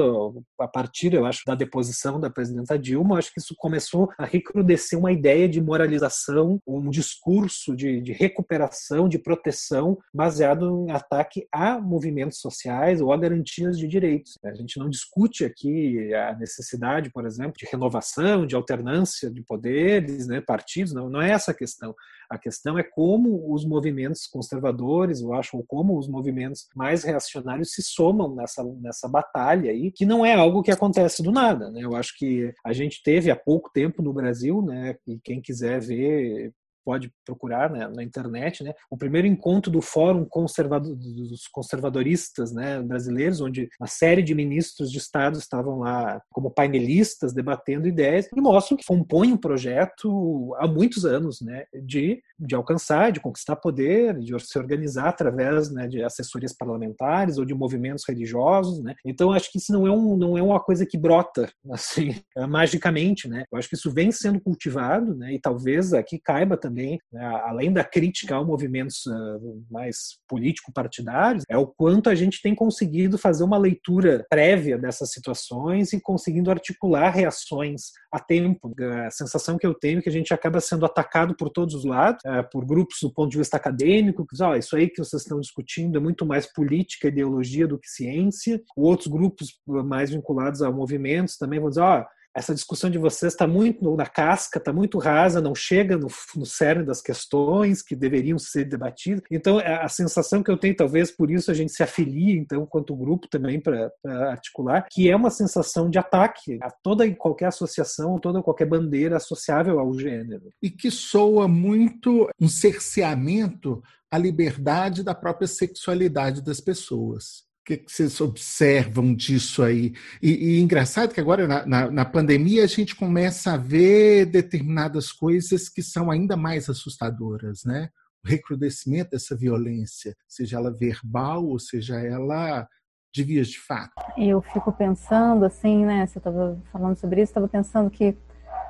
a 0.59 0.69
partir, 0.69 1.15
eu 1.15 1.27
acho, 1.27 1.43
da 1.47 1.55
deposição 1.55 2.19
da 2.19 2.31
presidenta 2.31 2.79
Dilma. 2.79 3.19
Acho 3.19 3.33
que 3.33 3.41
isso 3.41 3.55
começou 3.57 4.11
a 4.19 4.25
recrudescer 4.25 4.99
uma 4.99 5.13
ideia 5.13 5.49
de 5.49 5.61
moralização, 5.61 6.61
um 6.67 6.91
discurso 6.91 7.77
de, 7.77 8.01
de 8.01 8.13
recuperação, 8.13 9.09
de 9.09 9.19
proteção 9.19 9.99
baseado 10.13 10.87
em 10.87 10.91
ataque 10.91 11.47
a 11.53 11.81
movimentos 11.81 12.39
sociais 12.39 12.94
sociais 12.95 13.01
ou 13.01 13.13
a 13.13 13.17
garantias 13.17 13.79
de 13.79 13.87
direitos. 13.87 14.39
A 14.45 14.55
gente 14.55 14.79
não 14.79 14.89
discute 14.89 15.45
aqui 15.45 16.13
a 16.15 16.35
necessidade, 16.37 17.11
por 17.11 17.27
exemplo, 17.27 17.55
de 17.57 17.67
renovação, 17.67 18.47
de 18.47 18.55
alternância 18.55 19.31
de 19.31 19.43
poderes, 19.43 20.27
né, 20.27 20.41
partidos, 20.41 20.93
não, 20.93 21.09
não 21.09 21.21
é 21.21 21.31
essa 21.31 21.51
a 21.51 21.55
questão. 21.55 21.95
A 22.31 22.39
questão 22.39 22.79
é 22.79 22.83
como 22.83 23.53
os 23.53 23.65
movimentos 23.65 24.27
conservadores, 24.27 25.21
eu 25.21 25.35
acho, 25.35 25.57
ou 25.57 25.65
como 25.65 25.99
os 25.99 26.09
movimentos 26.09 26.67
mais 26.75 27.05
reacionários 27.05 27.73
se 27.73 27.83
somam 27.83 28.35
nessa, 28.35 28.65
nessa 28.81 29.09
batalha 29.09 29.71
aí, 29.71 29.91
que 29.91 30.07
não 30.07 30.25
é 30.25 30.35
algo 30.35 30.63
que 30.63 30.71
acontece 30.71 31.23
do 31.23 31.31
nada. 31.31 31.71
Né? 31.71 31.83
Eu 31.83 31.95
acho 31.95 32.17
que 32.17 32.53
a 32.65 32.73
gente 32.73 33.03
teve 33.03 33.31
há 33.31 33.37
pouco 33.37 33.71
tempo 33.73 34.03
no 34.03 34.13
Brasil, 34.13 34.63
né, 34.63 34.97
e 35.07 35.19
quem 35.23 35.41
quiser 35.41 35.81
ver 35.81 36.53
pode 36.85 37.11
procurar 37.25 37.71
né, 37.71 37.89
na 37.89 38.03
internet, 38.03 38.63
né, 38.63 38.75
o 38.91 38.97
primeiro 38.97 39.27
encontro 39.27 39.71
do 39.71 39.81
Fórum 39.81 40.25
Conservador, 40.25 40.95
dos 40.95 41.47
Conservadoristas 41.49 42.53
né, 42.53 42.81
brasileiros, 42.83 43.41
onde 43.41 43.69
uma 43.81 43.87
série 43.87 44.23
de 44.23 44.35
ministros 44.35 44.91
de 44.91 44.99
Estado 44.99 45.39
estavam 45.39 45.79
lá 45.79 46.21
como 46.31 46.51
painelistas 46.51 47.33
debatendo 47.33 47.89
ideias 47.89 48.29
e 48.35 48.41
mostram 48.41 48.77
que 48.77 48.85
compõe 48.85 49.33
um 49.33 49.37
projeto 49.37 50.55
há 50.59 50.67
muitos 50.67 51.05
anos 51.05 51.41
né, 51.41 51.65
de, 51.83 52.23
de 52.39 52.55
alcançar, 52.55 53.13
de 53.13 53.21
conquistar 53.21 53.57
poder, 53.57 54.19
de 54.19 54.35
se 54.45 54.59
organizar 54.59 55.09
através 55.09 55.71
né, 55.71 55.87
de 55.87 56.03
assessorias 56.03 56.53
parlamentares 56.53 57.39
ou 57.39 57.45
de 57.45 57.55
movimentos 57.55 58.05
religiosos. 58.07 58.83
Né. 58.83 58.95
Então, 59.05 59.33
acho 59.33 59.51
que 59.51 59.59
isso 59.59 59.73
não 59.73 59.87
é, 59.87 59.91
um, 59.91 60.17
não 60.17 60.37
é 60.37 60.43
uma 60.43 60.61
coisa 60.61 60.85
que 60.85 60.99
brota 60.99 61.49
assim 61.71 62.15
magicamente. 62.49 63.29
Né. 63.29 63.45
Eu 63.51 63.59
acho 63.59 63.69
que 63.69 63.77
isso 63.77 63.91
vem 63.91 64.13
sendo 64.13 64.41
cultivado 64.41 65.15
né, 65.15 65.35
e 65.35 65.41
talvez 65.41 65.93
aqui 65.93 66.19
caiba 66.19 66.57
também 66.57 66.74
também, 66.75 66.99
né, 67.13 67.25
além 67.45 67.73
da 67.73 67.85
crítica 67.85 68.35
ao 68.35 68.45
movimentos 68.45 69.07
uh, 69.07 69.65
mais 69.71 70.19
político-partidários, 70.29 71.45
é 71.49 71.57
o 71.57 71.67
quanto 71.67 72.11
a 72.11 72.15
gente 72.15 72.43
tem 72.43 72.55
conseguido 72.55 73.17
fazer 73.17 73.45
uma 73.45 73.57
leitura 73.57 74.27
prévia 74.29 74.77
dessas 74.77 75.13
situações 75.13 75.93
e 75.93 76.01
conseguindo 76.01 76.51
articular 76.51 77.11
reações 77.11 77.93
a 78.13 78.19
tempo. 78.19 78.75
A 79.07 79.11
sensação 79.11 79.57
que 79.57 79.67
eu 79.67 79.75
tenho 79.75 80.01
é 80.01 80.03
que 80.03 80.09
a 80.09 80.13
gente 80.13 80.35
acaba 80.35 80.61
sendo 80.61 80.85
atacado 80.85 81.37
por 81.37 81.49
todos 81.49 81.75
os 81.75 81.85
lados, 81.85 82.21
uh, 82.27 82.49
por 82.51 82.67
grupos 82.67 82.99
do 83.01 83.13
ponto 83.13 83.31
de 83.31 83.39
vista 83.39 83.57
acadêmico, 83.57 84.27
que 84.27 84.43
oh, 84.43 84.57
isso 84.57 84.77
aí 84.77 84.89
que 84.89 85.03
vocês 85.03 85.23
estão 85.23 85.39
discutindo 85.41 85.97
é 85.97 86.01
muito 86.01 86.27
mais 86.27 86.53
política, 86.53 87.09
ideologia 87.09 87.67
do 87.67 87.79
que 87.79 87.89
ciência. 87.89 88.61
Outros 88.77 89.07
grupos 89.07 89.49
mais 89.67 90.11
vinculados 90.11 90.61
a 90.63 90.71
movimentos 90.71 91.37
também 91.37 91.61
vão 91.61 91.69
dizer, 91.69 91.83
ó, 91.83 92.01
oh, 92.01 92.05
essa 92.35 92.55
discussão 92.55 92.91
de 92.91 92.99
vocês 92.99 93.33
está 93.33 93.47
muito 93.47 93.97
na 93.97 94.07
casca, 94.07 94.59
está 94.59 94.73
muito 94.73 94.99
rasa, 94.99 95.41
não 95.41 95.55
chega 95.55 95.97
no, 95.97 96.09
no 96.35 96.45
cerne 96.45 96.85
das 96.85 97.01
questões 97.01 97.81
que 97.81 97.95
deveriam 97.95 98.39
ser 98.39 98.65
debatidas. 98.65 99.23
Então, 99.31 99.61
é, 99.61 99.83
a 99.83 99.89
sensação 99.89 100.43
que 100.43 100.51
eu 100.51 100.57
tenho, 100.57 100.75
talvez 100.75 101.11
por 101.11 101.31
isso 101.31 101.51
a 101.51 101.55
gente 101.55 101.73
se 101.73 101.83
afilie, 101.83 102.37
então, 102.37 102.67
quanto 102.67 102.97
grupo 102.97 103.29
também 103.29 103.61
para 103.61 103.91
articular, 104.31 104.87
que 104.91 105.09
é 105.09 105.15
uma 105.15 105.31
sensação 105.31 105.89
de 105.89 105.99
ataque 105.99 106.59
a 106.61 106.71
toda 106.71 107.07
e 107.07 107.15
qualquer 107.15 107.47
associação, 107.47 108.19
toda 108.19 108.43
qualquer 108.43 108.67
bandeira 108.67 109.17
associável 109.17 109.79
ao 109.79 109.95
gênero. 109.95 110.51
E 110.61 110.71
que 110.71 110.91
soa 110.91 111.47
muito 111.47 112.29
um 112.41 112.49
cerceamento 112.49 113.83
à 114.11 114.19
liberdade 114.19 115.03
da 115.03 115.15
própria 115.15 115.47
sexualidade 115.47 116.43
das 116.43 116.61
pessoas 116.61 117.45
que, 117.65 117.79
que 117.79 117.91
vocês 117.91 118.21
observam 118.21 119.15
disso 119.15 119.63
aí? 119.63 119.95
E, 120.23 120.57
e 120.57 120.61
engraçado 120.61 121.15
que 121.15 121.21
agora, 121.21 121.47
na, 121.47 121.67
na, 121.67 121.91
na, 121.91 122.05
pandemia, 122.05 122.65
a 122.65 122.67
gente 122.67 122.95
começa 122.95 123.53
a 123.53 123.57
ver 123.57 124.27
determinadas 124.27 125.11
coisas 125.11 125.69
que 125.69 125.83
são 125.83 126.11
ainda 126.11 126.37
mais 126.37 126.69
assustadoras, 126.69 127.65
né? 127.65 127.89
O 128.25 128.29
recrudescimento 128.29 129.11
dessa 129.11 129.37
violência, 129.37 130.15
seja 130.29 130.57
ela 130.57 130.75
verbal 130.75 131.47
ou 131.47 131.59
seja 131.59 131.99
ela 131.99 132.69
de 133.13 133.23
vias 133.23 133.49
de 133.49 133.61
fato. 133.61 133.93
Eu 134.19 134.43
fico 134.43 134.73
pensando, 134.73 135.45
assim, 135.45 135.85
né? 135.85 136.07
Você 136.07 136.19
estava 136.19 136.61
falando 136.73 136.97
sobre 136.97 137.23
isso, 137.23 137.31
estava 137.31 137.49
pensando 137.49 137.89
que 137.89 138.17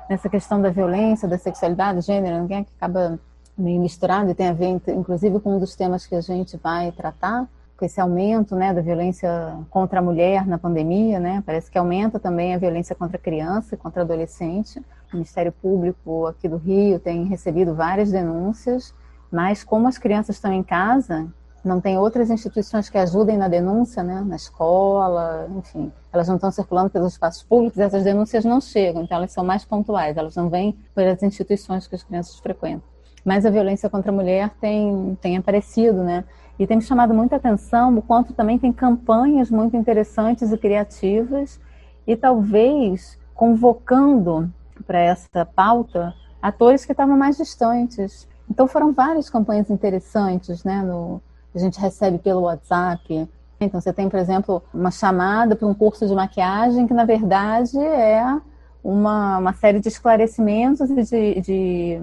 nessa 0.09 0.29
questão 0.29 0.61
da 0.61 0.69
violência, 0.69 1.27
da 1.27 1.37
sexualidade, 1.37 2.01
gênero, 2.01 2.41
ninguém 2.41 2.63
que 2.63 2.71
acaba 2.77 3.19
meio 3.57 3.81
misturado 3.81 4.29
e 4.29 4.35
tem 4.35 4.47
a 4.47 4.53
ver, 4.53 4.81
inclusive, 4.87 5.39
com 5.39 5.55
um 5.55 5.59
dos 5.59 5.75
temas 5.75 6.05
que 6.05 6.15
a 6.15 6.21
gente 6.21 6.57
vai 6.57 6.91
tratar, 6.91 7.49
com 7.77 7.85
esse 7.85 7.99
aumento 7.99 8.55
né, 8.55 8.73
da 8.73 8.81
violência 8.81 9.57
contra 9.69 9.99
a 9.99 10.01
mulher 10.01 10.47
na 10.47 10.57
pandemia, 10.57 11.19
né, 11.19 11.43
parece 11.45 11.69
que 11.69 11.77
aumenta 11.77 12.19
também 12.19 12.55
a 12.55 12.57
violência 12.57 12.95
contra 12.95 13.17
a 13.17 13.19
criança 13.19 13.75
e 13.75 13.77
contra 13.77 14.01
a 14.01 14.05
adolescente. 14.05 14.79
O 15.11 15.17
Ministério 15.17 15.51
Público 15.51 16.27
aqui 16.27 16.47
do 16.47 16.57
Rio 16.57 16.99
tem 16.99 17.25
recebido 17.25 17.75
várias 17.75 18.11
denúncias, 18.11 18.93
mas 19.31 19.63
como 19.63 19.87
as 19.87 19.97
crianças 19.97 20.37
estão 20.37 20.53
em 20.53 20.63
casa, 20.63 21.27
não 21.65 21.81
tem 21.81 21.97
outras 21.97 22.29
instituições 22.29 22.89
que 22.89 22.97
ajudem 22.97 23.37
na 23.37 23.47
denúncia, 23.47 24.03
né, 24.03 24.21
na 24.25 24.35
escola, 24.35 25.47
enfim, 25.57 25.91
elas 26.13 26.27
não 26.27 26.35
estão 26.35 26.51
circulando 26.51 26.89
pelos 26.89 27.13
espaços 27.13 27.43
públicos, 27.43 27.79
essas 27.79 28.03
denúncias 28.03 28.45
não 28.45 28.61
chegam, 28.61 29.03
então 29.03 29.17
elas 29.17 29.31
são 29.31 29.43
mais 29.43 29.65
pontuais, 29.65 30.15
elas 30.15 30.35
não 30.35 30.49
vêm 30.49 30.77
pelas 30.93 31.21
instituições 31.23 31.87
que 31.87 31.95
as 31.95 32.03
crianças 32.03 32.37
frequentam. 32.39 32.83
Mas 33.25 33.45
a 33.45 33.49
violência 33.49 33.89
contra 33.89 34.11
a 34.11 34.15
mulher 34.15 34.51
tem, 34.61 35.17
tem 35.19 35.35
aparecido, 35.35 36.03
né? 36.03 36.23
E 36.57 36.65
tem 36.65 36.77
me 36.77 36.83
chamado 36.83 37.13
muita 37.13 37.35
atenção 37.35 37.95
o 37.97 38.01
quanto 38.01 38.33
também 38.33 38.57
tem 38.57 38.71
campanhas 38.71 39.49
muito 39.51 39.75
interessantes 39.75 40.51
e 40.51 40.57
criativas 40.57 41.59
e 42.07 42.15
talvez 42.15 43.17
convocando 43.33 44.51
para 44.87 44.99
essa 44.99 45.45
pauta 45.45 46.13
atores 46.41 46.85
que 46.85 46.93
estavam 46.93 47.17
mais 47.17 47.37
distantes. 47.37 48.27
Então 48.49 48.67
foram 48.67 48.93
várias 48.93 49.29
campanhas 49.29 49.69
interessantes, 49.69 50.63
né? 50.63 50.81
No, 50.81 51.21
a 51.53 51.59
gente 51.59 51.79
recebe 51.79 52.19
pelo 52.19 52.41
WhatsApp. 52.41 53.29
Então 53.59 53.81
você 53.81 53.91
tem, 53.91 54.07
por 54.09 54.19
exemplo, 54.19 54.61
uma 54.73 54.91
chamada 54.91 55.55
para 55.55 55.67
um 55.67 55.73
curso 55.73 56.07
de 56.07 56.13
maquiagem 56.13 56.87
que 56.87 56.93
na 56.93 57.05
verdade 57.05 57.77
é 57.77 58.23
uma, 58.83 59.39
uma 59.39 59.53
série 59.53 59.79
de 59.79 59.87
esclarecimentos 59.87 60.89
e 60.89 61.03
de, 61.03 61.41
de 61.41 62.01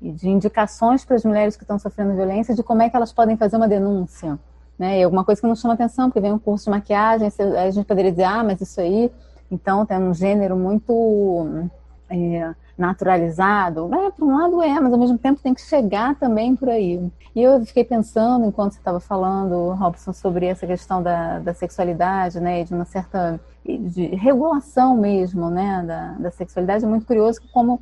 de 0.00 0.28
indicações 0.28 1.04
para 1.04 1.16
as 1.16 1.24
mulheres 1.24 1.56
que 1.56 1.64
estão 1.64 1.78
sofrendo 1.78 2.14
violência 2.14 2.54
de 2.54 2.62
como 2.62 2.82
é 2.82 2.88
que 2.88 2.96
elas 2.96 3.12
podem 3.12 3.36
fazer 3.36 3.56
uma 3.56 3.68
denúncia. 3.68 4.38
Né? 4.78 5.00
E 5.00 5.02
alguma 5.02 5.24
coisa 5.24 5.40
que 5.40 5.46
não 5.46 5.54
chama 5.54 5.74
atenção, 5.74 6.08
porque 6.08 6.20
vem 6.20 6.32
um 6.32 6.38
curso 6.38 6.64
de 6.64 6.70
maquiagem, 6.70 7.30
a 7.58 7.70
gente 7.70 7.84
poderia 7.84 8.10
dizer, 8.10 8.24
ah, 8.24 8.42
mas 8.42 8.60
isso 8.60 8.80
aí, 8.80 9.12
então 9.50 9.84
tem 9.84 9.98
um 9.98 10.14
gênero 10.14 10.56
muito 10.56 11.68
é, 12.08 12.54
naturalizado. 12.78 13.90
É, 13.94 14.10
por 14.10 14.26
um 14.26 14.36
lado 14.36 14.62
é, 14.62 14.80
mas 14.80 14.92
ao 14.92 14.98
mesmo 14.98 15.18
tempo 15.18 15.42
tem 15.42 15.52
que 15.52 15.60
chegar 15.60 16.14
também 16.14 16.56
por 16.56 16.70
aí. 16.70 17.10
E 17.34 17.42
eu 17.42 17.64
fiquei 17.66 17.84
pensando, 17.84 18.46
enquanto 18.46 18.72
você 18.72 18.78
estava 18.78 18.98
falando, 18.98 19.72
Robson, 19.74 20.12
sobre 20.12 20.46
essa 20.46 20.66
questão 20.66 21.02
da, 21.02 21.38
da 21.38 21.52
sexualidade, 21.52 22.40
né, 22.40 22.64
de 22.64 22.72
uma 22.72 22.84
certa 22.84 23.38
de 23.64 24.06
regulação 24.06 24.96
mesmo, 24.96 25.50
né, 25.50 25.84
da, 25.86 26.12
da 26.12 26.30
sexualidade. 26.30 26.84
É 26.84 26.88
muito 26.88 27.06
curioso 27.06 27.40
como 27.52 27.80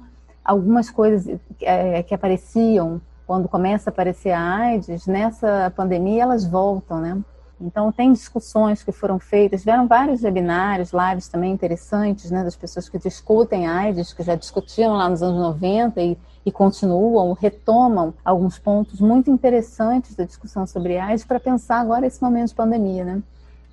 algumas 0.48 0.88
coisas 0.88 1.38
é, 1.60 2.02
que 2.02 2.14
apareciam 2.14 3.02
quando 3.26 3.46
começa 3.46 3.90
a 3.90 3.92
aparecer 3.92 4.30
a 4.30 4.40
AIDS, 4.40 5.06
nessa 5.06 5.70
pandemia 5.76 6.22
elas 6.22 6.46
voltam, 6.46 7.02
né? 7.02 7.22
Então 7.60 7.92
tem 7.92 8.10
discussões 8.14 8.82
que 8.82 8.90
foram 8.90 9.18
feitas, 9.18 9.60
tiveram 9.60 9.86
vários 9.86 10.22
webinários, 10.22 10.90
lives 10.92 11.28
também 11.28 11.52
interessantes, 11.52 12.30
né, 12.30 12.42
das 12.42 12.56
pessoas 12.56 12.88
que 12.88 12.98
discutem 12.98 13.66
AIDS, 13.66 14.14
que 14.14 14.22
já 14.22 14.36
discutiam 14.36 14.96
lá 14.96 15.06
nos 15.08 15.22
anos 15.22 15.38
90 15.38 16.00
e, 16.00 16.16
e 16.46 16.52
continuam, 16.52 17.34
retomam 17.34 18.14
alguns 18.24 18.58
pontos 18.58 19.00
muito 19.00 19.30
interessantes 19.30 20.14
da 20.14 20.24
discussão 20.24 20.66
sobre 20.66 20.96
AIDS 20.96 21.26
para 21.26 21.38
pensar 21.38 21.80
agora 21.80 22.06
esse 22.06 22.22
momento 22.22 22.48
de 22.48 22.54
pandemia, 22.54 23.04
né? 23.04 23.22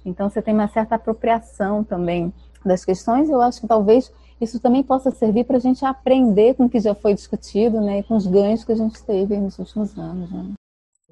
Então 0.04 0.30
você 0.30 0.42
tem 0.42 0.54
uma 0.54 0.68
certa 0.68 0.96
apropriação 0.96 1.86
também 1.86 2.34
das 2.66 2.84
questões, 2.84 3.30
eu 3.30 3.40
acho 3.40 3.62
que 3.62 3.68
talvez 3.68 4.12
isso 4.40 4.60
também 4.60 4.84
possa 4.84 5.12
servir 5.12 5.46
para 5.46 5.58
a 5.58 5.62
gente 5.62 5.86
aprender 5.86 6.56
com 6.56 6.66
o 6.66 6.70
que 6.70 6.80
já 6.80 6.94
foi 6.94 7.14
discutido, 7.14 7.80
né, 7.82 8.00
e 8.00 8.04
com 8.04 8.16
os 8.16 8.28
ganhos 8.28 8.64
que 8.64 8.72
a 8.72 8.76
gente 8.76 9.02
teve 9.04 9.38
nos 9.38 9.58
últimos 9.58 9.98
anos. 9.98 10.32
Né? 10.32 10.54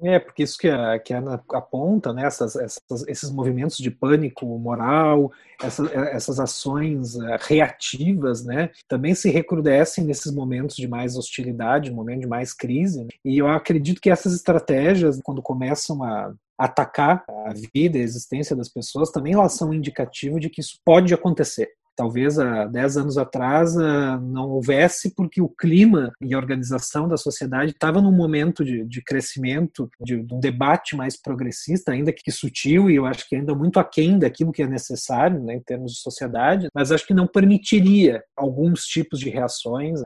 É, 0.02 0.18
porque 0.18 0.42
isso 0.42 0.58
que 0.58 0.68
a, 0.68 0.98
que 0.98 1.14
a 1.14 1.18
Ana 1.18 1.42
aponta, 1.52 2.12
né, 2.12 2.26
essas, 2.26 2.56
essas, 2.56 3.06
esses 3.06 3.30
movimentos 3.30 3.76
de 3.76 3.90
pânico 3.90 4.44
moral, 4.58 5.32
essas, 5.62 5.90
essas 5.92 6.40
ações 6.40 7.14
uh, 7.14 7.38
reativas, 7.40 8.44
né, 8.44 8.70
também 8.88 9.14
se 9.14 9.30
recrudescem 9.30 10.04
nesses 10.04 10.32
momentos 10.32 10.76
de 10.76 10.88
mais 10.88 11.16
hostilidade, 11.16 11.92
momento 11.92 12.22
de 12.22 12.26
mais 12.26 12.52
crise. 12.52 13.04
Né? 13.04 13.08
E 13.24 13.38
eu 13.38 13.48
acredito 13.48 14.00
que 14.00 14.10
essas 14.10 14.34
estratégias, 14.34 15.20
quando 15.22 15.40
começam 15.40 16.02
a 16.02 16.34
atacar 16.58 17.24
a 17.28 17.52
vida, 17.72 17.98
a 17.98 18.02
existência 18.02 18.54
das 18.54 18.68
pessoas, 18.68 19.10
também 19.10 19.34
elas 19.34 19.52
são 19.54 19.72
indicativo 19.72 20.38
de 20.38 20.50
que 20.50 20.60
isso 20.60 20.78
pode 20.84 21.14
acontecer 21.14 21.72
talvez 21.96 22.38
há 22.38 22.66
10 22.66 22.96
anos 22.96 23.18
atrás 23.18 23.74
não 23.74 24.50
houvesse, 24.50 25.14
porque 25.14 25.40
o 25.40 25.48
clima 25.48 26.12
e 26.20 26.34
a 26.34 26.38
organização 26.38 27.08
da 27.08 27.16
sociedade 27.16 27.72
estava 27.72 28.00
num 28.00 28.12
momento 28.12 28.64
de, 28.64 28.84
de 28.84 29.02
crescimento, 29.02 29.88
de, 30.00 30.22
de, 30.22 30.34
um 30.34 30.40
debate 30.40 30.96
mais 30.96 31.20
progressista, 31.20 31.92
ainda 31.92 32.12
que 32.12 32.30
sutil, 32.30 32.90
e 32.90 32.96
eu 32.96 33.06
acho 33.06 33.28
que 33.28 33.36
ainda 33.36 33.54
muito 33.54 33.78
aquém 33.78 34.18
daquilo 34.18 34.52
que 34.52 34.62
é 34.62 34.66
necessário 34.66 35.42
né, 35.42 35.54
em 35.54 35.60
termos 35.60 35.92
de 35.92 35.98
sociedade, 35.98 36.68
mas 36.74 36.90
acho 36.90 37.06
que 37.06 37.14
não 37.14 37.26
permitiria 37.26 38.22
alguns 38.36 38.84
tipos 38.84 39.20
de 39.20 39.30
reações. 39.30 40.00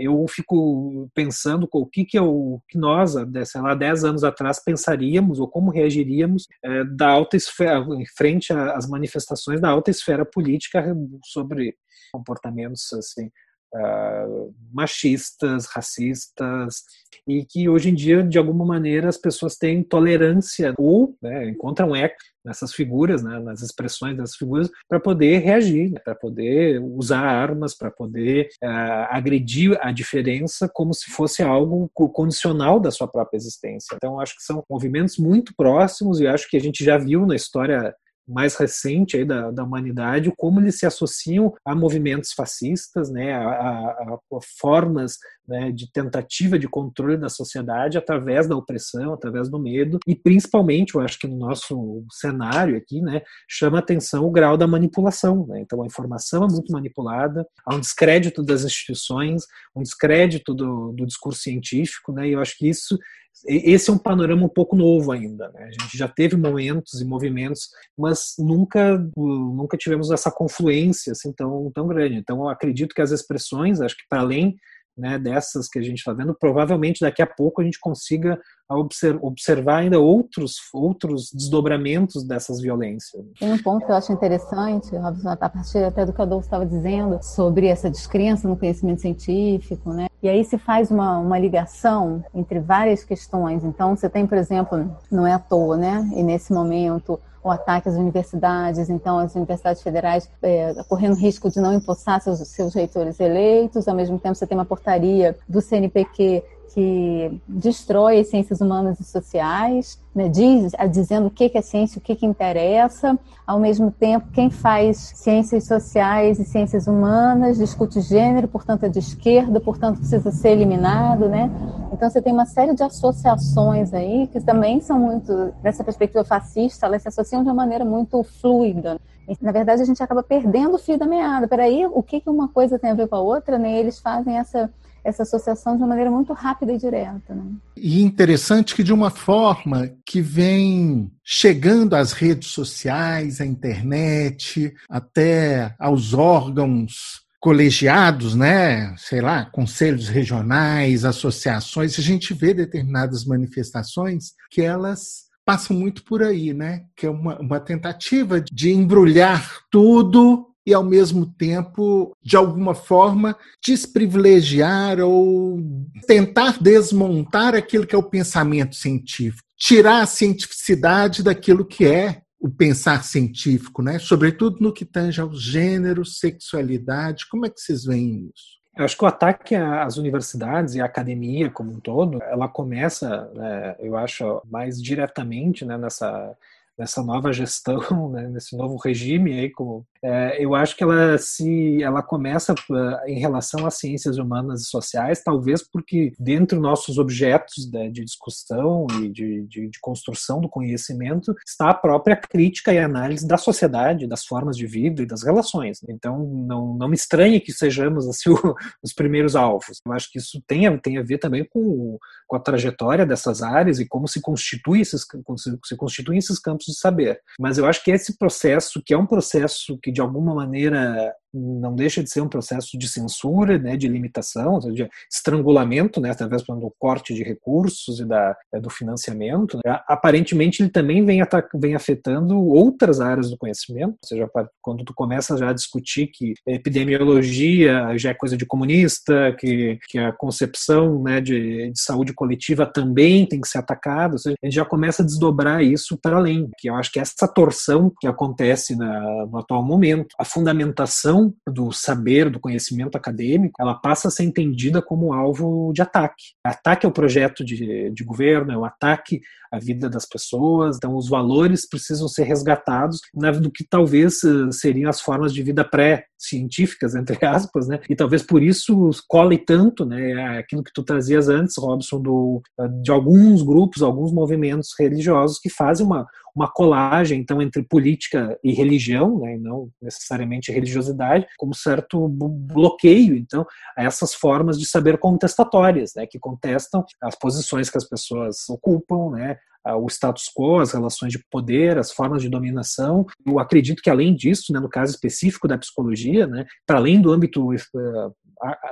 Eu 0.00 0.24
fico 0.28 1.08
pensando 1.14 1.68
o 1.72 1.86
que, 1.86 2.04
que, 2.04 2.18
eu, 2.18 2.62
que 2.68 2.78
nós, 2.78 3.14
sei 3.44 3.60
lá, 3.60 3.74
10 3.74 4.04
anos 4.04 4.24
atrás, 4.24 4.62
pensaríamos 4.62 5.38
ou 5.38 5.48
como 5.48 5.70
reagiríamos 5.70 6.46
da 6.94 7.08
alta 7.08 7.36
esfera, 7.36 7.84
em 7.94 8.06
frente 8.06 8.52
às 8.52 8.88
manifestações 8.88 9.60
da 9.60 9.68
alta 9.68 9.90
esfera 9.90 10.24
política 10.24 10.94
sobre 11.24 11.76
comportamentos 12.12 12.92
assim 12.92 13.30
uh, 13.74 14.54
machistas, 14.72 15.66
racistas 15.66 16.82
e 17.26 17.44
que 17.44 17.68
hoje 17.68 17.90
em 17.90 17.94
dia 17.94 18.22
de 18.22 18.38
alguma 18.38 18.64
maneira 18.64 19.08
as 19.08 19.16
pessoas 19.16 19.56
têm 19.56 19.82
tolerância 19.82 20.74
ou 20.78 21.16
né, 21.20 21.48
encontram 21.48 21.94
eco 21.94 22.16
nessas 22.44 22.72
figuras, 22.72 23.24
né, 23.24 23.40
nas 23.40 23.60
expressões 23.60 24.16
dessas 24.16 24.36
figuras, 24.36 24.70
para 24.88 25.00
poder 25.00 25.38
reagir, 25.38 25.90
né, 25.90 26.00
para 26.04 26.14
poder 26.14 26.80
usar 26.80 27.20
armas, 27.20 27.76
para 27.76 27.90
poder 27.90 28.48
uh, 28.62 29.10
agredir 29.10 29.76
a 29.80 29.90
diferença 29.90 30.70
como 30.72 30.94
se 30.94 31.10
fosse 31.10 31.42
algo 31.42 31.90
condicional 31.92 32.78
da 32.78 32.92
sua 32.92 33.08
própria 33.08 33.36
existência. 33.36 33.96
Então, 33.96 34.20
acho 34.20 34.36
que 34.36 34.44
são 34.44 34.64
movimentos 34.70 35.18
muito 35.18 35.52
próximos 35.56 36.20
e 36.20 36.28
acho 36.28 36.48
que 36.48 36.56
a 36.56 36.60
gente 36.60 36.84
já 36.84 36.96
viu 36.96 37.26
na 37.26 37.34
história 37.34 37.92
mais 38.26 38.56
recente 38.56 39.16
aí 39.16 39.24
da, 39.24 39.50
da 39.50 39.62
humanidade, 39.62 40.32
como 40.36 40.60
eles 40.60 40.78
se 40.78 40.86
associam 40.86 41.54
a 41.64 41.74
movimentos 41.74 42.32
fascistas, 42.32 43.10
né, 43.10 43.34
a, 43.34 43.48
a, 43.48 44.14
a 44.14 44.38
formas 44.58 45.16
né, 45.46 45.70
de 45.70 45.90
tentativa 45.92 46.58
de 46.58 46.68
controle 46.68 47.16
da 47.16 47.28
sociedade 47.28 47.96
através 47.96 48.48
da 48.48 48.56
opressão, 48.56 49.12
através 49.12 49.48
do 49.48 49.58
medo, 49.58 49.98
e 50.06 50.14
principalmente, 50.14 50.94
eu 50.94 51.00
acho 51.00 51.18
que 51.18 51.28
no 51.28 51.36
nosso 51.36 52.04
cenário 52.10 52.76
aqui, 52.76 53.00
né, 53.00 53.22
chama 53.48 53.78
atenção 53.78 54.24
o 54.24 54.30
grau 54.30 54.56
da 54.56 54.66
manipulação. 54.66 55.46
Né? 55.46 55.60
Então, 55.60 55.82
a 55.82 55.86
informação 55.86 56.44
é 56.44 56.48
muito 56.48 56.72
manipulada, 56.72 57.46
há 57.64 57.74
um 57.74 57.80
descrédito 57.80 58.42
das 58.42 58.64
instituições, 58.64 59.44
um 59.74 59.82
descrédito 59.82 60.52
do, 60.52 60.92
do 60.92 61.06
discurso 61.06 61.40
científico, 61.40 62.12
né, 62.12 62.28
e 62.28 62.32
eu 62.32 62.40
acho 62.40 62.56
que 62.58 62.68
isso 62.68 62.98
esse 63.46 63.90
é 63.90 63.92
um 63.92 63.98
panorama 63.98 64.46
um 64.46 64.48
pouco 64.48 64.74
novo 64.74 65.12
ainda. 65.12 65.50
Né? 65.50 65.64
A 65.64 65.82
gente 65.82 65.96
já 65.96 66.08
teve 66.08 66.36
momentos 66.36 67.00
e 67.00 67.04
movimentos, 67.04 67.68
mas 67.96 68.34
nunca, 68.38 68.98
nunca 69.16 69.76
tivemos 69.76 70.10
essa 70.10 70.30
confluência 70.30 71.12
assim 71.12 71.32
tão, 71.32 71.70
tão 71.72 71.86
grande. 71.86 72.16
Então, 72.16 72.38
eu 72.38 72.48
acredito 72.48 72.94
que 72.94 73.02
as 73.02 73.10
expressões, 73.10 73.80
acho 73.80 73.96
que 73.96 74.04
para 74.08 74.20
além 74.20 74.56
né, 74.96 75.18
dessas 75.18 75.68
que 75.68 75.78
a 75.78 75.82
gente 75.82 75.98
está 75.98 76.12
vendo, 76.12 76.34
provavelmente 76.34 77.00
daqui 77.00 77.20
a 77.20 77.26
pouco 77.26 77.60
a 77.60 77.64
gente 77.64 77.78
consiga 77.78 78.40
observar 78.68 79.78
ainda 79.78 80.00
outros, 80.00 80.56
outros 80.72 81.30
desdobramentos 81.32 82.24
dessas 82.24 82.60
violências. 82.60 83.24
Tem 83.38 83.52
um 83.52 83.62
ponto 83.62 83.86
que 83.86 83.92
eu 83.92 83.96
acho 83.96 84.12
interessante, 84.12 84.90
a 84.96 85.48
partir 85.48 85.78
até 85.84 86.04
do 86.04 86.12
que 86.12 86.20
a 86.20 86.24
Adolfo 86.24 86.46
estava 86.46 86.66
dizendo, 86.66 87.18
sobre 87.22 87.68
essa 87.68 87.88
descrença 87.88 88.48
no 88.48 88.56
conhecimento 88.56 89.00
científico, 89.00 89.92
né? 89.92 90.06
E 90.22 90.28
aí 90.28 90.44
se 90.44 90.58
faz 90.58 90.90
uma, 90.90 91.18
uma 91.18 91.38
ligação 91.38 92.24
entre 92.34 92.58
várias 92.58 93.04
questões. 93.04 93.62
Então, 93.62 93.94
você 93.94 94.08
tem, 94.08 94.26
por 94.26 94.36
exemplo, 94.36 94.96
não 95.10 95.26
é 95.26 95.32
à 95.32 95.38
toa, 95.38 95.76
né? 95.76 96.08
E 96.16 96.22
nesse 96.22 96.52
momento, 96.52 97.20
o 97.46 97.50
ataque 97.50 97.88
às 97.88 97.94
universidades, 97.94 98.90
então 98.90 99.20
as 99.20 99.36
universidades 99.36 99.80
federais 99.80 100.28
é, 100.42 100.74
correndo 100.88 101.14
risco 101.14 101.48
de 101.48 101.60
não 101.60 101.72
empossar 101.72 102.20
seus, 102.20 102.40
seus 102.48 102.74
reitores 102.74 103.20
eleitos, 103.20 103.86
ao 103.86 103.94
mesmo 103.94 104.18
tempo 104.18 104.34
você 104.34 104.46
tem 104.46 104.58
uma 104.58 104.64
portaria 104.64 105.38
do 105.48 105.60
CNPq 105.60 106.42
que 106.72 107.40
destrói 107.46 108.20
as 108.20 108.28
ciências 108.28 108.60
humanas 108.60 109.00
e 109.00 109.04
sociais, 109.04 110.00
né, 110.14 110.28
diz, 110.28 110.72
dizendo 110.90 111.26
o 111.26 111.30
que 111.30 111.50
é 111.54 111.62
ciência, 111.62 111.98
o 111.98 112.00
que, 112.00 112.14
que 112.14 112.26
interessa. 112.26 113.18
Ao 113.46 113.58
mesmo 113.58 113.90
tempo, 113.90 114.28
quem 114.32 114.50
faz 114.50 115.12
ciências 115.14 115.64
sociais 115.64 116.38
e 116.38 116.44
ciências 116.44 116.86
humanas 116.86 117.58
discute 117.58 118.00
gênero, 118.00 118.48
portanto 118.48 118.84
é 118.84 118.88
de 118.88 118.98
esquerda, 118.98 119.60
portanto 119.60 119.98
precisa 119.98 120.30
ser 120.30 120.50
eliminado, 120.50 121.28
né? 121.28 121.50
Então 121.92 122.10
você 122.10 122.20
tem 122.20 122.32
uma 122.32 122.46
série 122.46 122.74
de 122.74 122.82
associações 122.82 123.94
aí 123.94 124.26
que 124.26 124.40
também 124.40 124.80
são 124.80 124.98
muito, 124.98 125.52
nessa 125.62 125.84
perspectiva 125.84 126.24
fascista, 126.24 126.86
elas 126.86 127.02
se 127.02 127.08
associam 127.08 127.42
de 127.42 127.48
uma 127.48 127.54
maneira 127.54 127.84
muito 127.84 128.22
fluida. 128.22 128.98
Na 129.40 129.50
verdade, 129.50 129.82
a 129.82 129.84
gente 129.84 130.02
acaba 130.02 130.22
perdendo 130.22 130.76
o 130.76 130.78
fio 130.78 130.96
da 130.96 131.04
meada. 131.04 131.48
Peraí, 131.48 131.84
o 131.86 132.02
que, 132.02 132.20
que 132.20 132.30
uma 132.30 132.48
coisa 132.48 132.78
tem 132.78 132.90
a 132.90 132.94
ver 132.94 133.08
com 133.08 133.16
a 133.16 133.20
outra, 133.20 133.58
né? 133.58 133.76
Eles 133.76 133.98
fazem 133.98 134.38
essa 134.38 134.70
essa 135.06 135.22
associação 135.22 135.76
de 135.76 135.82
uma 135.82 135.88
maneira 135.88 136.10
muito 136.10 136.32
rápida 136.32 136.72
e 136.72 136.78
direta. 136.78 137.34
Né? 137.34 137.44
E 137.76 138.02
interessante 138.02 138.74
que 138.74 138.82
de 138.82 138.92
uma 138.92 139.10
forma 139.10 139.90
que 140.04 140.20
vem 140.20 141.10
chegando 141.24 141.94
às 141.94 142.12
redes 142.12 142.48
sociais, 142.48 143.40
à 143.40 143.46
internet, 143.46 144.74
até 144.88 145.74
aos 145.78 146.12
órgãos 146.12 147.24
colegiados, 147.38 148.34
né, 148.34 148.92
sei 148.98 149.20
lá, 149.20 149.44
conselhos 149.44 150.08
regionais, 150.08 151.04
associações, 151.04 151.96
a 151.96 152.02
gente 152.02 152.34
vê 152.34 152.52
determinadas 152.52 153.24
manifestações 153.24 154.32
que 154.50 154.62
elas 154.62 155.26
passam 155.44 155.76
muito 155.76 156.02
por 156.02 156.24
aí, 156.24 156.52
né? 156.52 156.82
Que 156.96 157.06
é 157.06 157.10
uma, 157.10 157.38
uma 157.38 157.60
tentativa 157.60 158.40
de 158.40 158.72
embrulhar 158.72 159.60
tudo 159.70 160.48
e, 160.66 160.74
ao 160.74 160.82
mesmo 160.82 161.24
tempo, 161.24 162.12
de 162.20 162.36
alguma 162.36 162.74
forma, 162.74 163.36
desprivilegiar 163.64 164.98
ou 165.00 165.60
tentar 166.06 166.60
desmontar 166.60 167.54
aquilo 167.54 167.86
que 167.86 167.94
é 167.94 167.98
o 167.98 168.02
pensamento 168.02 168.74
científico, 168.74 169.46
tirar 169.56 170.02
a 170.02 170.06
cientificidade 170.06 171.22
daquilo 171.22 171.64
que 171.64 171.86
é 171.86 172.22
o 172.40 172.50
pensar 172.50 173.04
científico, 173.04 173.82
né? 173.82 173.98
sobretudo 173.98 174.58
no 174.60 174.72
que 174.72 174.84
tange 174.84 175.20
aos 175.20 175.40
gêneros, 175.40 176.18
sexualidade. 176.18 177.28
Como 177.30 177.46
é 177.46 177.50
que 177.50 177.60
vocês 177.60 177.84
veem 177.84 178.30
isso? 178.34 178.56
Eu 178.76 178.84
acho 178.84 178.96
que 178.98 179.04
o 179.04 179.08
ataque 179.08 179.54
às 179.54 179.96
universidades 179.96 180.74
e 180.74 180.82
à 180.82 180.84
academia 180.84 181.48
como 181.48 181.72
um 181.72 181.80
todo, 181.80 182.22
ela 182.24 182.46
começa, 182.46 183.30
né, 183.34 183.74
eu 183.78 183.96
acho, 183.96 184.42
mais 184.44 184.82
diretamente 184.82 185.64
né, 185.64 185.78
nessa 185.78 186.36
nessa 186.78 187.02
nova 187.02 187.32
gestão, 187.32 187.80
né, 188.10 188.28
nesse 188.28 188.56
novo 188.56 188.76
regime 188.76 189.32
aí, 189.32 189.50
como 189.50 189.86
é, 190.02 190.44
eu 190.44 190.54
acho 190.54 190.76
que 190.76 190.84
ela 190.84 191.18
se 191.18 191.82
ela 191.82 192.02
começa 192.02 192.52
uh, 192.52 193.08
em 193.08 193.18
relação 193.18 193.66
às 193.66 193.78
ciências 193.78 194.18
humanas 194.18 194.62
e 194.62 194.64
sociais, 194.66 195.22
talvez 195.22 195.66
porque 195.68 196.12
dentro 196.18 196.60
nossos 196.60 196.98
objetos 196.98 197.68
né, 197.72 197.88
de 197.88 198.04
discussão 198.04 198.86
e 199.02 199.08
de, 199.08 199.42
de, 199.48 199.68
de, 199.68 199.80
construção 199.80 200.40
do 200.40 200.48
conhecimento 200.48 201.34
está 201.44 201.70
a 201.70 201.74
própria 201.74 202.14
crítica 202.16 202.72
e 202.72 202.78
análise 202.78 203.26
da 203.26 203.36
sociedade, 203.36 204.06
das 204.06 204.24
formas 204.24 204.56
de 204.56 204.66
vida 204.66 205.02
e 205.02 205.06
das 205.06 205.24
relações. 205.24 205.80
Então 205.88 206.18
não, 206.18 206.74
não 206.74 206.88
me 206.88 206.94
estranhe 206.94 207.40
que 207.40 207.52
sejamos 207.52 208.06
assim 208.06 208.30
o, 208.30 208.54
os 208.82 208.92
primeiros 208.92 209.34
alvos. 209.34 209.80
Eu 209.84 209.92
acho 209.92 210.10
que 210.10 210.18
isso 210.18 210.42
tem 210.46 210.66
a, 210.66 210.78
tem 210.78 210.98
a 210.98 211.02
ver 211.02 211.18
também 211.18 211.44
com, 211.44 211.98
com 212.28 212.36
a 212.36 212.40
trajetória 212.40 213.06
dessas 213.06 213.42
áreas 213.42 213.80
e 213.80 213.88
como 213.88 214.06
se 214.06 214.20
constitui 214.20 214.82
esses 214.82 215.04
se, 215.36 215.58
se 215.64 215.76
constituem 215.76 216.18
esses 216.18 216.38
campos 216.38 216.65
de 216.66 216.78
saber. 216.78 217.20
Mas 217.38 217.58
eu 217.58 217.66
acho 217.66 217.82
que 217.82 217.90
esse 217.90 218.18
processo, 218.18 218.82
que 218.84 218.94
é 218.94 218.98
um 218.98 219.06
processo 219.06 219.78
que 219.82 219.92
de 219.92 220.00
alguma 220.00 220.34
maneira 220.34 221.14
não 221.36 221.74
deixa 221.74 222.02
de 222.02 222.10
ser 222.10 222.20
um 222.20 222.28
processo 222.28 222.78
de 222.78 222.88
censura, 222.88 223.58
né, 223.58 223.76
de 223.76 223.88
limitação, 223.88 224.58
de 224.58 224.88
estrangulamento, 225.10 226.00
né, 226.00 226.10
através 226.10 226.42
do 226.42 226.74
corte 226.78 227.14
de 227.14 227.22
recursos 227.22 228.00
e 228.00 228.04
da, 228.04 228.36
é, 228.52 228.60
do 228.60 228.70
financiamento. 228.70 229.58
Né. 229.64 229.78
Aparentemente, 229.86 230.62
ele 230.62 230.70
também 230.70 231.04
vem, 231.04 231.20
vem 231.54 231.74
afetando 231.74 232.38
outras 232.38 233.00
áreas 233.00 233.30
do 233.30 233.36
conhecimento, 233.36 233.96
ou 234.02 234.08
seja, 234.08 234.30
quando 234.62 234.84
tu 234.84 234.94
começa 234.94 235.36
já 235.36 235.50
a 235.50 235.54
discutir 235.54 236.08
que 236.12 236.34
epidemiologia 236.46 237.96
já 237.96 238.10
é 238.10 238.14
coisa 238.14 238.36
de 238.36 238.46
comunista, 238.46 239.34
que, 239.38 239.78
que 239.88 239.98
a 239.98 240.12
concepção 240.12 241.02
né, 241.02 241.20
de, 241.20 241.70
de 241.70 241.80
saúde 241.80 242.12
coletiva 242.12 242.66
também 242.66 243.26
tem 243.26 243.40
que 243.40 243.48
ser 243.48 243.58
atacada, 243.58 244.14
ou 244.14 244.18
seja, 244.18 244.36
a 244.42 244.46
gente 244.46 244.54
já 244.54 244.64
começa 244.64 245.02
a 245.02 245.06
desdobrar 245.06 245.62
isso 245.62 245.98
para 246.00 246.16
além, 246.16 246.48
que 246.58 246.68
eu 246.68 246.74
acho 246.74 246.90
que 246.90 247.00
essa 247.00 247.28
torção 247.28 247.92
que 248.00 248.06
acontece 248.06 248.76
na, 248.76 249.26
no 249.26 249.38
atual 249.38 249.64
momento, 249.64 250.08
a 250.18 250.24
fundamentação 250.24 251.25
do 251.46 251.72
saber, 251.72 252.30
do 252.30 252.40
conhecimento 252.40 252.96
acadêmico, 252.96 253.60
ela 253.60 253.74
passa 253.74 254.08
a 254.08 254.10
ser 254.10 254.24
entendida 254.24 254.82
como 254.82 255.12
alvo 255.12 255.72
de 255.72 255.82
ataque. 255.82 256.34
Ataque 256.44 256.86
ao 256.86 256.92
projeto 256.92 257.44
de, 257.44 257.90
de 257.90 258.04
governo, 258.04 258.52
é 258.52 258.56
um 258.56 258.64
ataque 258.64 259.20
à 259.50 259.58
vida 259.58 259.88
das 259.88 260.06
pessoas, 260.06 260.76
então 260.76 260.96
os 260.96 261.08
valores 261.08 261.68
precisam 261.68 262.08
ser 262.08 262.24
resgatados 262.24 263.00
do 263.40 263.50
que 263.50 263.64
talvez 263.64 264.22
eh, 264.24 264.50
seriam 264.50 264.90
as 264.90 265.00
formas 265.00 265.32
de 265.32 265.42
vida 265.42 265.64
pré 265.64 266.06
científicas, 266.18 266.94
entre 266.96 267.24
aspas, 267.24 267.68
né? 267.68 267.80
E 267.88 267.94
talvez 267.94 268.22
por 268.22 268.42
isso 268.42 268.90
cole 269.08 269.38
tanto, 269.38 269.84
né? 269.84 270.38
Aquilo 270.38 270.62
que 270.62 270.72
tu 270.72 270.82
trazias 270.82 271.28
antes, 271.28 271.56
Robson, 271.56 272.00
do, 272.00 272.42
de 272.82 272.90
alguns 272.90 273.42
grupos, 273.42 273.82
alguns 273.82 274.12
movimentos 274.12 274.70
religiosos 274.78 275.38
que 275.38 275.48
fazem 275.48 275.86
uma, 275.86 276.06
uma 276.36 276.52
colagem, 276.52 277.18
então, 277.18 277.40
entre 277.40 277.62
política 277.62 278.38
e 278.44 278.52
religião, 278.52 279.18
né, 279.20 279.36
e 279.36 279.38
não 279.38 279.70
necessariamente 279.80 280.52
religiosidade, 280.52 281.26
como 281.38 281.54
certo 281.54 282.06
bloqueio, 282.08 283.16
então, 283.16 283.46
a 283.76 283.82
essas 283.82 284.14
formas 284.14 284.58
de 284.58 284.66
saber 284.66 284.98
contestatórias, 284.98 285.92
né, 285.96 286.06
que 286.06 286.18
contestam 286.18 286.84
as 287.02 287.16
posições 287.18 287.70
que 287.70 287.78
as 287.78 287.88
pessoas 287.88 288.48
ocupam, 288.50 289.10
né, 289.12 289.38
o 289.74 289.86
status 289.88 290.30
quo, 290.32 290.60
as 290.60 290.72
relações 290.72 291.12
de 291.12 291.18
poder, 291.28 291.76
as 291.76 291.90
formas 291.90 292.22
de 292.22 292.28
dominação. 292.28 293.04
Eu 293.26 293.40
acredito 293.40 293.82
que, 293.82 293.90
além 293.90 294.14
disso, 294.14 294.52
né, 294.52 294.60
no 294.60 294.68
caso 294.68 294.92
específico 294.92 295.48
da 295.48 295.58
psicologia, 295.58 296.26
né, 296.26 296.46
para 296.64 296.76
além 296.76 297.00
do 297.00 297.10
âmbito 297.10 297.52
uh, 297.52 298.14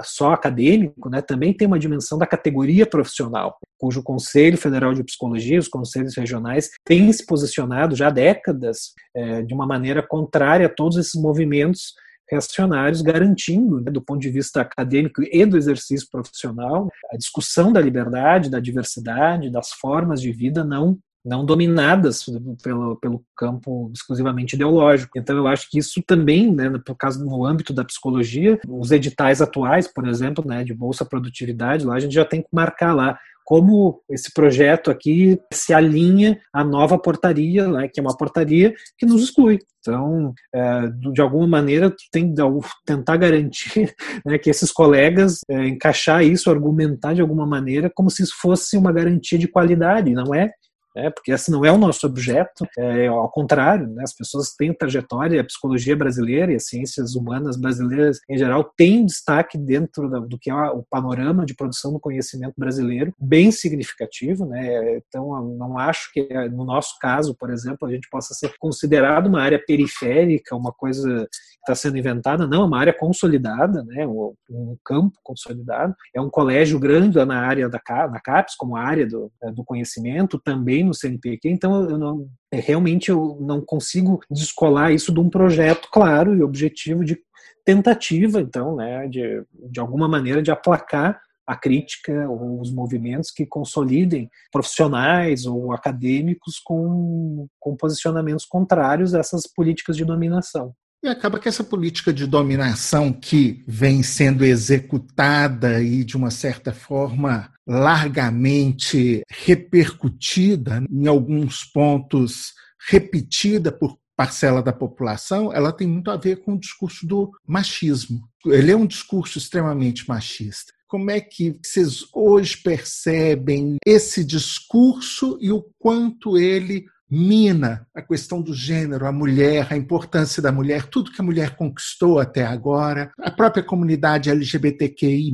só 0.02 0.32
acadêmico, 0.32 1.08
né, 1.08 1.22
também 1.22 1.52
tem 1.52 1.66
uma 1.66 1.78
dimensão 1.78 2.18
da 2.18 2.26
categoria 2.26 2.86
profissional, 2.86 3.56
cujo 3.78 4.02
Conselho 4.02 4.58
Federal 4.58 4.92
de 4.92 5.04
Psicologia, 5.04 5.58
os 5.58 5.68
conselhos 5.68 6.16
regionais, 6.16 6.70
têm 6.84 7.12
se 7.12 7.24
posicionado 7.24 7.96
já 7.96 8.08
há 8.08 8.10
décadas 8.10 8.92
é, 9.14 9.42
de 9.42 9.54
uma 9.54 9.66
maneira 9.66 10.02
contrária 10.06 10.66
a 10.66 10.70
todos 10.70 10.96
esses 10.98 11.20
movimentos 11.20 11.94
reacionários, 12.30 13.02
garantindo, 13.02 13.80
né, 13.80 13.90
do 13.90 14.02
ponto 14.02 14.20
de 14.20 14.30
vista 14.30 14.62
acadêmico 14.62 15.22
e 15.22 15.44
do 15.44 15.56
exercício 15.56 16.08
profissional, 16.10 16.88
a 17.12 17.16
discussão 17.16 17.72
da 17.72 17.80
liberdade, 17.80 18.50
da 18.50 18.60
diversidade, 18.60 19.50
das 19.50 19.70
formas 19.70 20.20
de 20.20 20.32
vida 20.32 20.64
não 20.64 20.98
não 21.24 21.44
dominadas 21.44 22.24
pelo, 22.62 22.96
pelo 22.96 23.24
campo 23.36 23.90
exclusivamente 23.94 24.54
ideológico. 24.54 25.18
Então, 25.18 25.36
eu 25.36 25.46
acho 25.46 25.70
que 25.70 25.78
isso 25.78 26.02
também, 26.06 26.52
né, 26.52 26.70
por 26.84 26.94
causa 26.96 27.24
no 27.24 27.46
âmbito 27.46 27.72
da 27.72 27.84
psicologia, 27.84 28.60
os 28.68 28.90
editais 28.90 29.40
atuais, 29.40 29.88
por 29.88 30.06
exemplo, 30.06 30.44
né, 30.46 30.62
de 30.62 30.74
bolsa 30.74 31.04
produtividade, 31.04 31.86
lá 31.86 31.94
a 31.94 32.00
gente 32.00 32.14
já 32.14 32.24
tem 32.24 32.42
que 32.42 32.48
marcar 32.52 32.94
lá 32.94 33.18
como 33.44 34.02
esse 34.10 34.32
projeto 34.32 34.90
aqui 34.90 35.38
se 35.52 35.74
alinha 35.74 36.40
à 36.52 36.64
nova 36.64 36.98
portaria, 36.98 37.68
né, 37.68 37.88
que 37.92 38.00
é 38.00 38.02
uma 38.02 38.16
portaria 38.16 38.74
que 38.98 39.04
nos 39.04 39.22
exclui. 39.22 39.58
Então, 39.80 40.32
é, 40.52 40.88
de 41.12 41.20
alguma 41.20 41.46
maneira, 41.46 41.94
tem 42.10 42.34
que 42.34 42.42
tentar 42.86 43.18
garantir 43.18 43.94
né, 44.24 44.38
que 44.38 44.48
esses 44.48 44.72
colegas 44.72 45.40
é, 45.48 45.68
encaixar 45.68 46.24
isso, 46.24 46.50
argumentar 46.50 47.12
de 47.12 47.20
alguma 47.20 47.46
maneira, 47.46 47.90
como 47.94 48.10
se 48.10 48.22
isso 48.22 48.34
fosse 48.40 48.78
uma 48.78 48.92
garantia 48.92 49.38
de 49.38 49.46
qualidade, 49.46 50.10
não 50.12 50.34
é? 50.34 50.50
Né, 50.94 51.10
porque 51.10 51.32
esse 51.32 51.50
não 51.50 51.64
é 51.64 51.72
o 51.72 51.78
nosso 51.78 52.06
objeto, 52.06 52.66
é, 52.78 53.06
ao 53.08 53.28
contrário, 53.30 53.88
né, 53.88 54.02
as 54.02 54.14
pessoas 54.14 54.54
têm 54.54 54.72
trajetória, 54.72 55.40
a 55.40 55.44
psicologia 55.44 55.96
brasileira 55.96 56.52
e 56.52 56.56
as 56.56 56.66
ciências 56.66 57.14
humanas 57.14 57.56
brasileiras 57.56 58.20
em 58.28 58.38
geral 58.38 58.64
têm 58.76 59.04
destaque 59.04 59.58
dentro 59.58 60.08
do 60.20 60.38
que 60.38 60.50
é 60.50 60.54
o 60.54 60.82
panorama 60.82 61.44
de 61.44 61.54
produção 61.54 61.92
do 61.92 62.00
conhecimento 62.00 62.54
brasileiro, 62.56 63.12
bem 63.18 63.50
significativo, 63.50 64.46
né, 64.46 64.96
então 64.96 65.42
não 65.56 65.78
acho 65.78 66.12
que 66.12 66.28
no 66.48 66.64
nosso 66.64 66.98
caso, 67.00 67.34
por 67.34 67.50
exemplo, 67.50 67.88
a 67.88 67.90
gente 67.90 68.08
possa 68.08 68.34
ser 68.34 68.54
considerado 68.58 69.26
uma 69.26 69.42
área 69.42 69.62
periférica, 69.64 70.56
uma 70.56 70.72
coisa 70.72 71.28
está 71.64 71.74
sendo 71.74 71.98
inventada, 71.98 72.46
não, 72.46 72.62
é 72.62 72.66
uma 72.66 72.78
área 72.78 72.92
consolidada, 72.92 73.82
né, 73.84 74.06
um 74.06 74.76
campo 74.84 75.18
consolidado, 75.22 75.94
é 76.14 76.20
um 76.20 76.30
colégio 76.30 76.78
grande 76.78 77.22
na 77.24 77.40
área 77.40 77.68
da 77.68 77.80
na 78.10 78.20
CAPES, 78.20 78.54
como 78.56 78.76
área 78.76 79.06
do, 79.06 79.30
do 79.54 79.64
conhecimento, 79.64 80.38
também 80.38 80.84
no 80.84 80.94
CNPq, 80.94 81.48
então 81.48 81.88
eu 81.88 81.98
não, 81.98 82.28
é, 82.52 82.60
realmente 82.60 83.10
eu 83.10 83.38
não 83.40 83.60
consigo 83.60 84.20
descolar 84.30 84.92
isso 84.92 85.12
de 85.12 85.20
um 85.20 85.30
projeto 85.30 85.88
claro 85.90 86.36
e 86.36 86.42
objetivo 86.42 87.04
de 87.04 87.18
tentativa, 87.64 88.40
então, 88.40 88.76
né, 88.76 89.08
de, 89.08 89.42
de 89.70 89.80
alguma 89.80 90.06
maneira 90.06 90.42
de 90.42 90.50
aplacar 90.50 91.20
a 91.46 91.56
crítica 91.56 92.28
ou 92.28 92.60
os 92.60 92.72
movimentos 92.72 93.30
que 93.30 93.44
consolidem 93.44 94.30
profissionais 94.50 95.44
ou 95.44 95.72
acadêmicos 95.72 96.58
com, 96.58 97.46
com 97.60 97.76
posicionamentos 97.76 98.46
contrários 98.46 99.14
a 99.14 99.20
essas 99.20 99.46
políticas 99.46 99.96
de 99.96 100.04
dominação. 100.04 100.74
E 101.04 101.08
acaba 101.08 101.38
que 101.38 101.46
essa 101.46 101.62
política 101.62 102.14
de 102.14 102.26
dominação 102.26 103.12
que 103.12 103.62
vem 103.68 104.02
sendo 104.02 104.42
executada 104.42 105.82
e, 105.82 106.02
de 106.02 106.16
uma 106.16 106.30
certa 106.30 106.72
forma, 106.72 107.52
largamente 107.66 109.20
repercutida, 109.28 110.82
em 110.90 111.06
alguns 111.06 111.62
pontos 111.62 112.54
repetida 112.88 113.70
por 113.70 113.98
parcela 114.16 114.62
da 114.62 114.72
população, 114.72 115.52
ela 115.52 115.72
tem 115.72 115.86
muito 115.86 116.10
a 116.10 116.16
ver 116.16 116.36
com 116.36 116.54
o 116.54 116.58
discurso 116.58 117.06
do 117.06 117.30
machismo. 117.46 118.26
Ele 118.46 118.72
é 118.72 118.76
um 118.76 118.86
discurso 118.86 119.36
extremamente 119.36 120.08
machista. 120.08 120.72
Como 120.88 121.10
é 121.10 121.20
que 121.20 121.58
vocês 121.62 122.06
hoje 122.14 122.56
percebem 122.56 123.76
esse 123.84 124.24
discurso 124.24 125.36
e 125.38 125.52
o 125.52 125.66
quanto 125.78 126.38
ele 126.38 126.86
mina 127.10 127.86
a 127.94 128.02
questão 128.02 128.40
do 128.40 128.54
gênero, 128.54 129.06
a 129.06 129.12
mulher, 129.12 129.68
a 129.70 129.76
importância 129.76 130.42
da 130.42 130.50
mulher, 130.50 130.86
tudo 130.86 131.12
que 131.12 131.20
a 131.20 131.24
mulher 131.24 131.56
conquistou 131.56 132.18
até 132.18 132.44
agora, 132.44 133.12
a 133.18 133.30
própria 133.30 133.62
comunidade 133.62 134.30
LGBTQI, 134.30 135.32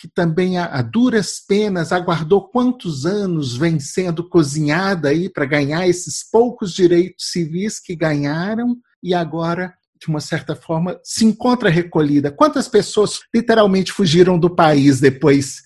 que 0.00 0.08
também 0.08 0.58
a, 0.58 0.66
a 0.66 0.82
duras 0.82 1.40
penas 1.40 1.92
aguardou 1.92 2.48
quantos 2.48 3.06
anos 3.06 3.56
vem 3.56 3.80
sendo 3.80 4.28
cozinhada 4.28 5.08
aí 5.08 5.28
para 5.28 5.46
ganhar 5.46 5.88
esses 5.88 6.28
poucos 6.30 6.72
direitos 6.72 7.30
civis 7.30 7.80
que 7.80 7.96
ganharam 7.96 8.76
e 9.02 9.14
agora 9.14 9.74
de 10.04 10.08
uma 10.08 10.20
certa 10.20 10.54
forma, 10.54 11.00
se 11.02 11.24
encontra 11.24 11.70
recolhida. 11.70 12.30
Quantas 12.30 12.68
pessoas 12.68 13.20
literalmente 13.34 13.90
fugiram 13.90 14.38
do 14.38 14.54
país 14.54 15.00
depois 15.00 15.62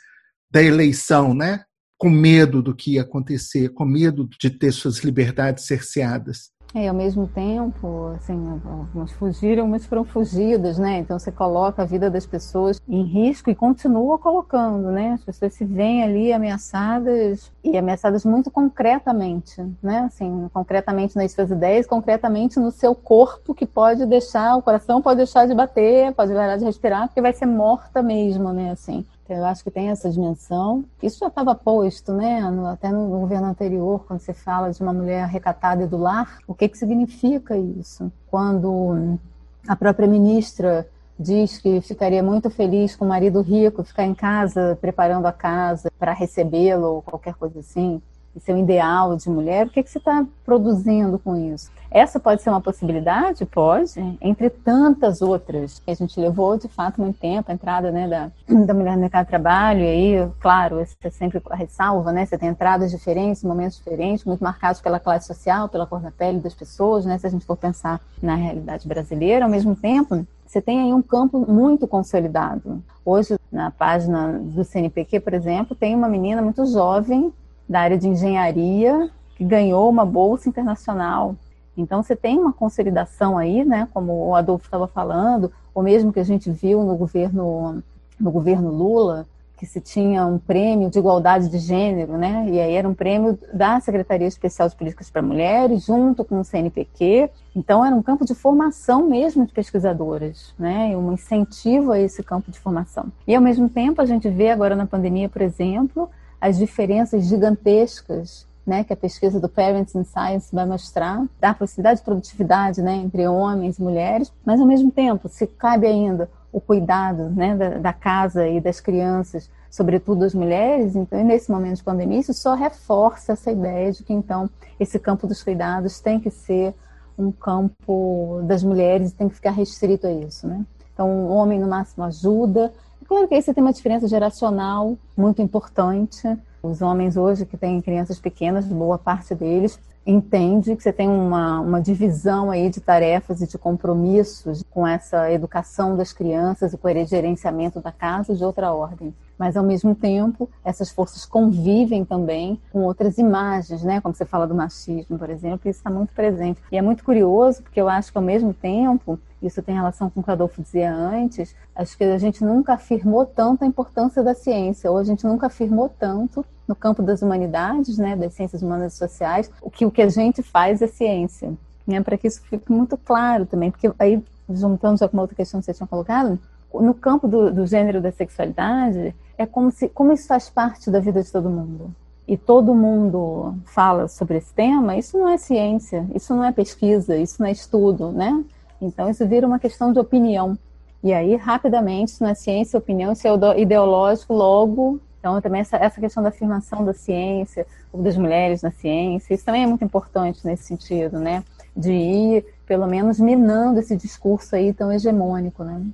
da 0.48 0.62
eleição, 0.62 1.35
né? 1.35 1.64
Com 1.98 2.08
medo 2.08 2.62
do 2.62 2.74
que 2.74 2.94
ia 2.94 3.02
acontecer, 3.02 3.70
com 3.70 3.84
medo 3.84 4.28
de 4.38 4.48
ter 4.48 4.70
suas 4.72 4.98
liberdades 5.00 5.66
cerceadas. 5.66 6.56
É, 6.74 6.87
ao 6.87 6.94
mesmo 6.94 7.26
tempo, 7.26 8.12
assim, 8.14 8.61
algumas 8.70 9.11
fugiram, 9.12 9.66
mas 9.66 9.87
foram 9.87 10.04
fugidas, 10.04 10.78
né? 10.78 10.98
Então 10.98 11.18
você 11.18 11.32
coloca 11.32 11.80
a 11.80 11.84
vida 11.87 12.11
das 12.11 12.26
pessoas 12.26 12.78
em 12.87 13.02
risco 13.04 13.48
e 13.48 13.54
continua 13.54 14.18
colocando, 14.18 14.90
né? 14.90 15.12
As 15.12 15.24
pessoas 15.24 15.54
se 15.54 15.64
veem 15.64 16.02
ali 16.02 16.30
ameaçadas 16.30 17.50
e 17.64 17.76
ameaçadas 17.78 18.22
muito 18.22 18.50
concretamente, 18.50 19.64
né? 19.82 20.00
Assim, 20.00 20.48
concretamente 20.52 21.16
nas 21.16 21.32
suas 21.32 21.50
ideias, 21.50 21.87
concretamente 21.87 22.61
no 22.61 22.70
seu 22.70 22.94
corpo 22.94 23.54
que 23.54 23.64
pode 23.64 24.04
deixar, 24.04 24.54
o 24.54 24.62
coração 24.62 25.00
pode 25.00 25.16
deixar 25.16 25.48
de 25.48 25.54
bater, 25.54 26.12
pode 26.12 26.34
parar 26.34 26.58
de 26.58 26.66
respirar, 26.66 27.08
porque 27.08 27.22
vai 27.22 27.32
ser 27.32 27.46
morta 27.46 28.02
mesmo, 28.02 28.52
né? 28.52 28.72
Assim, 28.72 29.06
eu 29.29 29.45
acho 29.45 29.62
que 29.62 29.71
tem 29.71 29.91
essa 29.91 30.11
dimensão. 30.11 30.85
Isso 31.03 31.19
já 31.19 31.29
estava 31.29 31.55
posto, 31.55 32.12
né? 32.12 32.43
Até 32.71 32.91
no 32.91 33.09
governo 33.09 33.47
anterior, 33.47 34.05
quando 34.07 34.21
se 34.21 34.33
fala 34.33 34.71
de 34.71 34.83
uma 34.83 34.93
mulher 34.93 35.27
recatada 35.27 35.83
e 35.83 35.87
do 35.87 35.97
lar, 35.97 36.38
o 36.47 36.55
que, 36.55 36.69
que 36.69 36.79
significa 36.79 37.57
isso? 37.57 38.11
Quando 38.31 39.19
a 39.67 39.77
própria 39.77 40.09
ministra 40.09 40.88
diz 41.19 41.59
que 41.59 41.81
ficaria 41.81 42.23
muito 42.23 42.49
feliz 42.49 42.95
com 42.95 43.05
o 43.05 43.09
marido 43.09 43.41
rico 43.41 43.83
ficar 43.83 44.05
em 44.05 44.14
casa 44.14 44.79
preparando 44.81 45.27
a 45.27 45.33
casa 45.33 45.91
para 45.99 46.12
recebê-lo 46.12 46.87
ou 46.87 47.03
qualquer 47.03 47.35
coisa 47.35 47.59
assim 47.59 48.01
seu 48.40 48.57
ideal 48.57 49.16
de 49.16 49.29
mulher, 49.29 49.66
o 49.66 49.70
que, 49.70 49.83
que 49.83 49.90
você 49.90 49.98
está 49.98 50.24
produzindo 50.44 51.18
com 51.18 51.37
isso? 51.37 51.70
Essa 51.90 52.20
pode 52.20 52.42
ser 52.42 52.51
uma 52.51 52.61
possibilidade? 52.61 53.46
Pode, 53.46 53.92
entre 54.20 54.51
tantas 54.51 55.22
outras. 55.22 55.81
A 55.87 55.94
gente 55.94 56.20
levou, 56.20 56.59
de 56.59 56.68
fato, 56.68 57.01
muito 57.01 57.18
tempo 57.18 57.51
a 57.51 57.55
entrada 57.55 57.90
né, 57.90 58.07
da, 58.07 58.31
da 58.66 58.74
mulher 58.74 58.94
no 58.94 59.01
mercado 59.01 59.24
de 59.24 59.31
trabalho, 59.31 59.81
e 59.81 59.87
aí, 59.87 60.31
claro, 60.38 60.77
você 60.77 61.11
sempre 61.11 61.40
ressalva, 61.53 62.12
né? 62.12 62.27
Você 62.27 62.37
tem 62.37 62.51
entradas 62.51 62.90
diferentes, 62.90 63.42
momentos 63.42 63.79
diferentes, 63.79 64.24
muito 64.24 64.44
marcados 64.44 64.83
pela 64.83 65.01
classe 65.01 65.27
social, 65.27 65.68
pela 65.68 65.87
cor 65.87 66.01
da 66.01 66.11
pele 66.11 66.40
das 66.40 66.55
pessoas, 66.55 67.07
né? 67.07 67.16
Se 67.16 67.27
a 67.27 67.31
gente 67.31 67.46
for 67.46 67.57
pensar 67.57 68.01
na 68.22 68.35
realidade 68.35 68.87
brasileira, 68.87 69.46
ao 69.46 69.51
mesmo 69.51 69.74
tempo, 69.74 70.27
você 70.44 70.61
tem 70.61 70.81
aí 70.81 70.92
um 70.92 71.03
campo 71.03 71.51
muito 71.51 71.87
consolidado. 71.87 72.83
Hoje, 73.05 73.38
na 73.51 73.70
página 73.70 74.38
do 74.38 74.64
CNPq, 74.64 75.20
por 75.20 75.33
exemplo, 75.33 75.74
tem 75.74 75.94
uma 75.94 76.09
menina 76.09 76.42
muito 76.42 76.66
jovem 76.66 77.33
da 77.68 77.81
área 77.81 77.98
de 77.98 78.09
engenharia 78.09 79.11
que 79.37 79.44
ganhou 79.44 79.88
uma 79.88 80.04
bolsa 80.04 80.48
internacional. 80.48 81.37
Então 81.76 82.02
você 82.02 82.16
tem 82.16 82.38
uma 82.38 82.52
consolidação 82.52 83.38
aí, 83.38 83.64
né, 83.64 83.88
como 83.94 84.12
o 84.12 84.35
Adolfo 84.35 84.64
estava 84.64 84.88
falando, 84.88 85.52
ou 85.74 85.83
mesmo 85.83 86.12
que 86.12 86.18
a 86.18 86.24
gente 86.24 86.50
viu 86.50 86.83
no 86.83 86.96
governo 86.96 87.83
no 88.18 88.33
governo 88.33 88.70
Lula, 88.70 89.28
que 89.59 89.66
se 89.66 89.81
tinha 89.81 90.24
um 90.24 90.38
prêmio 90.38 90.88
de 90.88 90.98
igualdade 91.00 91.48
de 91.48 91.59
gênero, 91.59 92.16
né? 92.16 92.46
E 92.48 92.61
aí 92.61 92.74
era 92.74 92.88
um 92.88 92.94
prêmio 92.94 93.37
da 93.52 93.81
Secretaria 93.81 94.26
Especial 94.26 94.68
de 94.68 94.76
Políticas 94.76 95.11
para 95.11 95.20
Mulheres, 95.20 95.85
junto 95.85 96.24
com 96.24 96.38
o 96.38 96.44
CNPq. 96.44 97.28
Então 97.57 97.85
era 97.85 97.94
um 97.94 98.02
campo 98.02 98.24
de 98.24 98.37
formação 98.37 99.09
mesmo 99.09 99.44
de 99.44 99.52
pesquisadoras, 99.52 100.54
né? 100.57 100.92
E 100.92 100.96
um 100.96 101.12
incentivo 101.12 101.90
a 101.90 101.98
esse 101.98 102.22
campo 102.22 102.52
de 102.52 102.59
formação. 102.61 103.07
E 103.26 103.35
ao 103.35 103.42
mesmo 103.42 103.68
tempo 103.68 104.00
a 104.00 104.07
gente 104.07 104.28
vê 104.28 104.50
agora 104.50 104.76
na 104.76 104.87
pandemia, 104.87 105.28
por 105.28 105.42
exemplo, 105.42 106.09
as 106.40 106.59
diferenças 106.59 107.24
gigantescas 107.27 108.46
né, 108.68 108.85
que 108.85 108.92
a 108.92 108.96
pesquisa 108.96 109.40
do 109.40 109.48
Parents 109.48 109.94
in 109.94 110.05
Science 110.05 110.55
vai 110.55 110.66
mostrar, 110.66 111.24
da 111.40 111.55
possibilidade 111.55 112.01
de 112.01 112.05
produtividade 112.05 112.83
né, 112.83 112.96
entre 112.96 113.27
homens 113.27 113.79
e 113.79 113.83
mulheres, 113.83 114.31
mas 114.44 114.61
ao 114.61 114.66
mesmo 114.66 114.90
tempo, 114.90 115.27
se 115.29 115.46
cabe 115.46 115.87
ainda 115.87 116.31
o 116.53 116.61
cuidado 116.61 117.31
né, 117.31 117.57
da, 117.57 117.70
da 117.79 117.92
casa 117.94 118.46
e 118.46 118.61
das 118.61 118.79
crianças, 118.79 119.51
sobretudo 119.70 120.20
das 120.20 120.35
mulheres, 120.35 120.94
então, 120.94 121.22
nesse 121.24 121.51
momento 121.51 121.77
de 121.77 121.83
pandemia, 121.83 122.20
isso 122.20 122.35
só 122.35 122.55
reforça 122.55 123.33
essa 123.33 123.51
ideia 123.51 123.90
de 123.90 124.03
que, 124.03 124.12
então, 124.12 124.51
esse 124.79 124.98
campo 124.98 125.27
dos 125.27 125.42
cuidados 125.42 125.98
tem 126.01 126.20
que 126.20 126.31
ser 126.31 126.74
um 127.18 127.33
campo 127.33 128.42
das 128.44 128.62
mulheres 128.62 129.11
e 129.11 129.14
tem 129.14 129.29
que 129.29 129.35
ficar 129.35 129.51
restrito 129.51 130.07
a 130.07 130.12
isso, 130.12 130.46
né? 130.46 130.64
Então, 130.92 131.27
o 131.27 131.29
homem, 131.29 131.59
no 131.59 131.68
máximo, 131.68 132.05
ajuda. 132.05 132.72
Claro 133.09 133.27
que 133.27 133.40
você 133.40 133.55
tem 133.55 133.64
uma 133.64 133.73
diferença 133.73 134.07
geracional 134.07 134.99
muito 135.16 135.40
importante. 135.40 136.29
Os 136.62 136.83
homens 136.83 137.16
hoje 137.16 137.47
que 137.47 137.57
têm 137.57 137.81
crianças 137.81 138.18
pequenas, 138.18 138.66
boa 138.66 138.99
parte 138.99 139.35
deles, 139.35 139.79
entende 140.05 140.75
que 140.75 140.83
você 140.83 140.92
tem 140.92 141.07
uma, 141.07 141.61
uma 141.61 141.81
divisão 141.83 142.51
aí 142.51 142.71
de 142.71 142.81
tarefas 142.81 143.42
e 143.42 143.47
de 143.47 143.59
compromissos 143.59 144.64
com 144.71 144.87
essa 144.87 145.31
educação 145.31 145.97
das 145.97 146.12
crianças 146.12 146.73
e 146.73 146.79
com 146.79 146.88
o 146.88 147.05
gerenciamento 147.05 147.79
da 147.79 147.92
casa 147.92 148.35
de 148.35 148.42
outra 148.42 148.73
ordem. 148.73 149.14
Mas, 149.38 149.57
ao 149.57 149.62
mesmo 149.62 149.94
tempo, 149.94 150.49
essas 150.64 150.90
forças 150.90 151.25
convivem 151.25 152.05
também 152.05 152.61
com 152.73 152.83
outras 152.83 153.18
imagens, 153.18 153.85
né? 153.85 154.01
Como 154.01 154.14
você 154.14 154.25
fala 154.25 154.47
do 154.47 154.55
machismo, 154.55 155.18
por 155.18 155.31
exemplo, 155.31 155.68
isso 155.68 155.79
está 155.79 155.90
muito 155.90 156.12
presente. 156.12 156.61
E 156.73 156.79
é 156.79 156.83
muito 156.83 157.05
curioso, 157.05 157.62
porque 157.62 157.81
eu 157.81 157.88
acho 157.88 158.11
que, 158.11 158.18
ao 158.18 158.25
mesmo 158.25 158.53
tempo, 158.53 159.18
isso 159.42 159.62
tem 159.62 159.75
relação 159.75 160.11
com 160.11 160.21
o 160.21 160.23
que 160.25 160.31
o 160.31 160.33
Adolfo 160.33 160.61
dizia 160.61 160.92
antes, 160.92 161.55
acho 161.77 161.97
que 161.97 162.03
a 162.03 162.18
gente 162.18 162.42
nunca 162.42 162.73
afirmou 162.75 163.25
tanto 163.25 163.62
a 163.62 163.66
importância 163.66 164.23
da 164.23 164.35
ciência, 164.35 164.90
ou 164.90 164.97
a 164.97 165.05
gente 165.05 165.25
nunca 165.25 165.47
afirmou 165.47 165.88
tanto 165.88 166.44
no 166.68 166.76
campo 166.76 167.02
das 167.02 167.22
humanidades, 167.22 167.96
né, 167.96 168.14
das 168.14 168.35
ciências 168.35 168.62
humanas 168.62 168.92
e 168.92 168.96
sociais, 168.96 169.50
o 169.62 169.70
que 169.70 169.87
o 169.87 169.90
que 169.90 170.02
a 170.02 170.09
gente 170.09 170.42
faz 170.42 170.83
é 170.83 170.87
ciência, 170.87 171.54
né, 171.87 172.00
para 172.02 172.18
que 172.18 172.28
isso 172.28 172.42
fique 172.42 172.70
muito 172.70 172.96
claro 172.98 173.46
também, 173.46 173.70
porque 173.70 173.90
aí 173.98 174.22
juntando 174.50 174.98
já 174.98 175.09
com 175.09 175.16
uma 175.16 175.22
outra 175.22 175.37
questão 175.37 175.61
que 175.61 175.66
você 175.66 175.74
tinha 175.74 175.87
colocado, 175.87 176.38
no 176.72 176.92
campo 176.92 177.26
do, 177.26 177.50
do 177.50 177.66
gênero 177.66 178.00
da 178.00 178.12
sexualidade 178.12 179.14
é 179.38 179.46
como 179.46 179.70
se 179.70 179.88
como 179.88 180.12
isso 180.12 180.26
faz 180.26 180.50
parte 180.50 180.90
da 180.90 181.00
vida 181.00 181.22
de 181.22 181.33
todo 181.33 181.48
mundo 181.48 181.94
e 182.28 182.37
todo 182.37 182.74
mundo 182.74 183.54
fala 183.64 184.07
sobre 184.07 184.37
esse 184.37 184.52
tema, 184.52 184.98
isso 184.98 185.16
não 185.16 185.31
é 185.31 185.38
ciência, 185.38 186.07
isso 186.14 186.35
não 186.35 186.44
é 186.44 186.52
pesquisa, 186.52 187.16
isso 187.16 187.37
não 187.40 187.48
é 187.48 187.52
estudo, 187.52 188.12
né? 188.12 188.44
Então 188.83 189.09
isso 189.09 189.26
vira 189.26 189.46
uma 189.46 189.59
questão 189.59 189.94
de 189.94 189.98
opinião. 189.98 190.59
E 191.02 191.12
aí, 191.14 191.37
rapidamente, 191.37 192.12
isso 192.12 192.22
não 192.22 192.31
é 192.31 192.35
ciência, 192.35 192.78
opinião, 192.78 193.12
isso 193.12 193.26
é 193.26 193.61
ideológico, 193.61 194.35
logo 194.35 195.00
então, 195.18 195.40
também 195.40 195.61
essa, 195.61 195.76
essa 195.76 196.00
questão 196.00 196.22
da 196.22 196.28
afirmação 196.28 196.85
da 196.85 196.92
ciência, 196.92 197.66
das 197.92 198.16
mulheres 198.16 198.62
na 198.62 198.70
ciência, 198.70 199.35
isso 199.35 199.44
também 199.44 199.64
é 199.64 199.66
muito 199.66 199.85
importante 199.85 200.46
nesse 200.46 200.64
sentido, 200.64 201.18
né? 201.18 201.42
De 201.76 201.92
ir, 201.92 202.46
pelo 202.66 202.87
menos, 202.87 203.18
minando 203.18 203.81
esse 203.81 203.96
discurso 203.96 204.54
aí 204.54 204.72
tão 204.72 204.92
hegemônico, 204.92 205.64
né? 205.64 205.85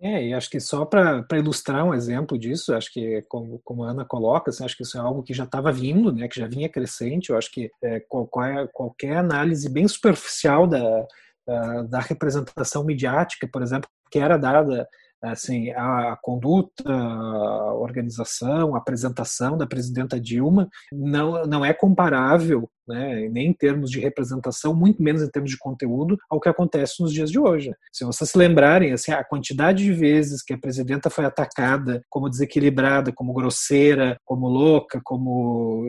É, 0.00 0.26
e 0.26 0.34
acho 0.34 0.50
que 0.50 0.58
só 0.58 0.84
para 0.84 1.24
ilustrar 1.34 1.84
um 1.84 1.94
exemplo 1.94 2.36
disso, 2.36 2.74
acho 2.74 2.92
que 2.92 3.22
como, 3.28 3.60
como 3.64 3.84
a 3.84 3.90
Ana 3.90 4.04
coloca, 4.04 4.50
assim, 4.50 4.64
acho 4.64 4.76
que 4.76 4.82
isso 4.82 4.98
é 4.98 5.00
algo 5.00 5.22
que 5.22 5.32
já 5.32 5.44
estava 5.44 5.70
vindo, 5.70 6.12
né, 6.12 6.26
que 6.26 6.40
já 6.40 6.48
vinha 6.48 6.68
crescente. 6.68 7.30
Eu 7.30 7.38
acho 7.38 7.52
que 7.52 7.70
é, 7.80 8.00
qualquer, 8.00 8.68
qualquer 8.72 9.16
análise 9.16 9.68
bem 9.68 9.86
superficial 9.86 10.66
da, 10.66 11.06
da, 11.46 11.82
da 11.82 12.00
representação 12.00 12.82
midiática, 12.82 13.46
por 13.46 13.62
exemplo, 13.62 13.88
que 14.10 14.18
era 14.18 14.36
dada 14.36 14.88
assim, 15.22 15.70
a 15.70 16.18
conduta, 16.20 16.90
a 16.92 17.74
organização, 17.74 18.74
a 18.74 18.78
apresentação 18.78 19.56
da 19.56 19.66
presidenta 19.66 20.20
Dilma 20.20 20.68
não, 20.92 21.44
não 21.44 21.64
é 21.64 21.72
comparável, 21.72 22.68
né, 22.86 23.28
nem 23.28 23.48
em 23.48 23.52
termos 23.52 23.90
de 23.90 24.00
representação, 24.00 24.74
muito 24.74 25.02
menos 25.02 25.22
em 25.22 25.30
termos 25.30 25.50
de 25.50 25.58
conteúdo, 25.58 26.18
ao 26.28 26.40
que 26.40 26.48
acontece 26.48 27.00
nos 27.00 27.12
dias 27.12 27.30
de 27.30 27.38
hoje. 27.38 27.72
Se 27.92 28.04
vocês 28.04 28.30
se 28.30 28.36
lembrarem, 28.36 28.92
assim, 28.92 29.12
a 29.12 29.22
quantidade 29.22 29.84
de 29.84 29.92
vezes 29.92 30.42
que 30.42 30.52
a 30.52 30.58
presidenta 30.58 31.08
foi 31.08 31.24
atacada 31.24 32.02
como 32.10 32.28
desequilibrada, 32.28 33.12
como 33.14 33.32
grosseira, 33.32 34.16
como 34.24 34.48
louca, 34.48 35.00
como 35.04 35.86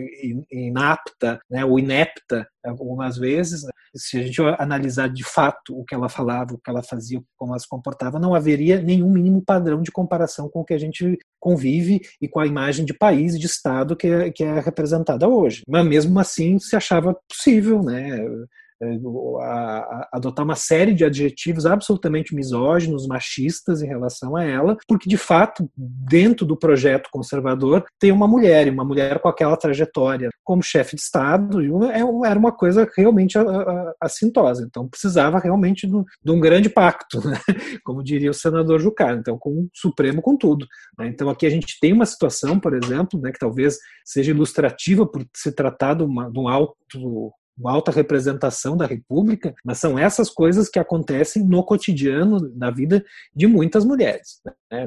inapta, 0.52 1.40
né, 1.50 1.66
ou 1.66 1.80
inepta, 1.80 2.48
algumas 2.66 3.18
vezes, 3.18 3.64
né, 3.64 3.72
se 3.96 4.18
a 4.18 4.24
gente 4.24 4.42
analisar 4.58 5.08
de 5.08 5.24
fato 5.24 5.78
o 5.78 5.84
que 5.84 5.94
ela 5.94 6.10
falava, 6.10 6.54
o 6.54 6.58
que 6.58 6.70
ela 6.70 6.82
fazia, 6.82 7.22
como 7.38 7.52
ela 7.52 7.60
se 7.60 7.68
comportava, 7.68 8.20
não 8.20 8.34
haveria 8.34 8.82
nenhum 8.82 9.12
mínimo 9.12 9.44
padrão 9.44 9.82
de 9.82 9.92
comparação 9.92 10.50
com 10.50 10.62
o 10.62 10.66
que 10.66 10.74
a 10.74 10.78
gente 10.78 11.18
convive 11.40 12.02
e 12.22 12.28
com 12.28 12.40
a 12.40 12.48
imagem 12.48 12.86
de 12.86 12.94
país, 12.94 13.40
de 13.40 13.46
Estado 13.46 13.96
que 13.96 14.08
é, 14.08 14.32
que 14.32 14.44
é 14.44 14.60
representada 14.60 15.28
hoje. 15.28 15.64
Mas 15.68 15.86
mesmo 15.86 16.20
assim 16.20 16.58
se 16.60 16.76
achava 16.76 17.16
possível, 17.30 17.84
né? 17.84 18.20
Adotar 20.12 20.46
uma 20.46 20.56
série 20.56 20.94
de 20.94 21.06
adjetivos 21.06 21.66
absolutamente 21.66 22.36
misóginos, 22.36 23.08
machistas 23.08 23.82
em 23.82 23.88
relação 23.88 24.36
a 24.36 24.44
ela, 24.44 24.78
porque 24.88 25.10
de 25.10 25.18
fato, 25.18 25.70
dentro 25.76 26.46
do 26.46 26.58
projeto 26.58 27.10
conservador, 27.12 27.86
tem 28.00 28.12
uma 28.12 28.28
mulher, 28.28 28.68
e 28.68 28.70
uma 28.70 28.86
mulher 28.86 29.20
com 29.20 29.28
aquela 29.28 29.58
trajetória 29.58 30.30
como 30.44 30.62
chefe 30.62 30.96
de 30.96 31.02
Estado, 31.02 31.62
é 31.86 32.04
era 32.26 32.38
uma 32.38 32.52
coisa 32.52 32.90
realmente 32.96 33.38
assintosa. 34.02 34.66
Então 34.68 34.88
precisava 34.88 35.40
realmente 35.40 35.88
de 35.88 36.32
um 36.32 36.40
grande 36.40 36.70
pacto, 36.70 37.26
né? 37.28 37.40
como 37.84 38.04
diria 38.04 38.32
o 38.32 38.34
senador 38.34 38.80
Jucá, 38.80 39.14
então 39.14 39.38
com 39.38 39.50
o 39.50 39.70
Supremo 39.74 40.22
com 40.22 40.36
tudo. 40.36 40.68
Né? 40.98 41.08
Então 41.08 41.30
aqui 41.30 41.46
a 41.46 41.50
gente 41.50 41.80
tem 41.80 41.94
uma 41.94 42.06
situação, 42.06 42.60
por 42.60 42.74
exemplo, 42.74 43.20
né, 43.20 43.32
que 43.32 43.40
talvez 43.40 43.78
seja 44.06 44.32
ilustrativa 44.32 45.06
por 45.06 45.26
se 45.36 45.52
tratar 45.52 45.96
de, 45.96 46.04
uma, 46.04 46.30
de 46.30 46.40
um 46.40 46.48
alto 46.48 46.76
uma 47.58 47.72
alta 47.72 47.92
representação 47.92 48.76
da 48.76 48.86
República, 48.86 49.54
mas 49.64 49.78
são 49.78 49.98
essas 49.98 50.30
coisas 50.30 50.70
que 50.70 50.80
acontecem 50.80 51.44
no 51.44 51.64
cotidiano 51.64 52.40
da 52.50 52.72
vida 52.72 53.04
de 53.36 53.48
muitas 53.48 53.86
mulheres. 53.86 54.42
Né? 54.72 54.86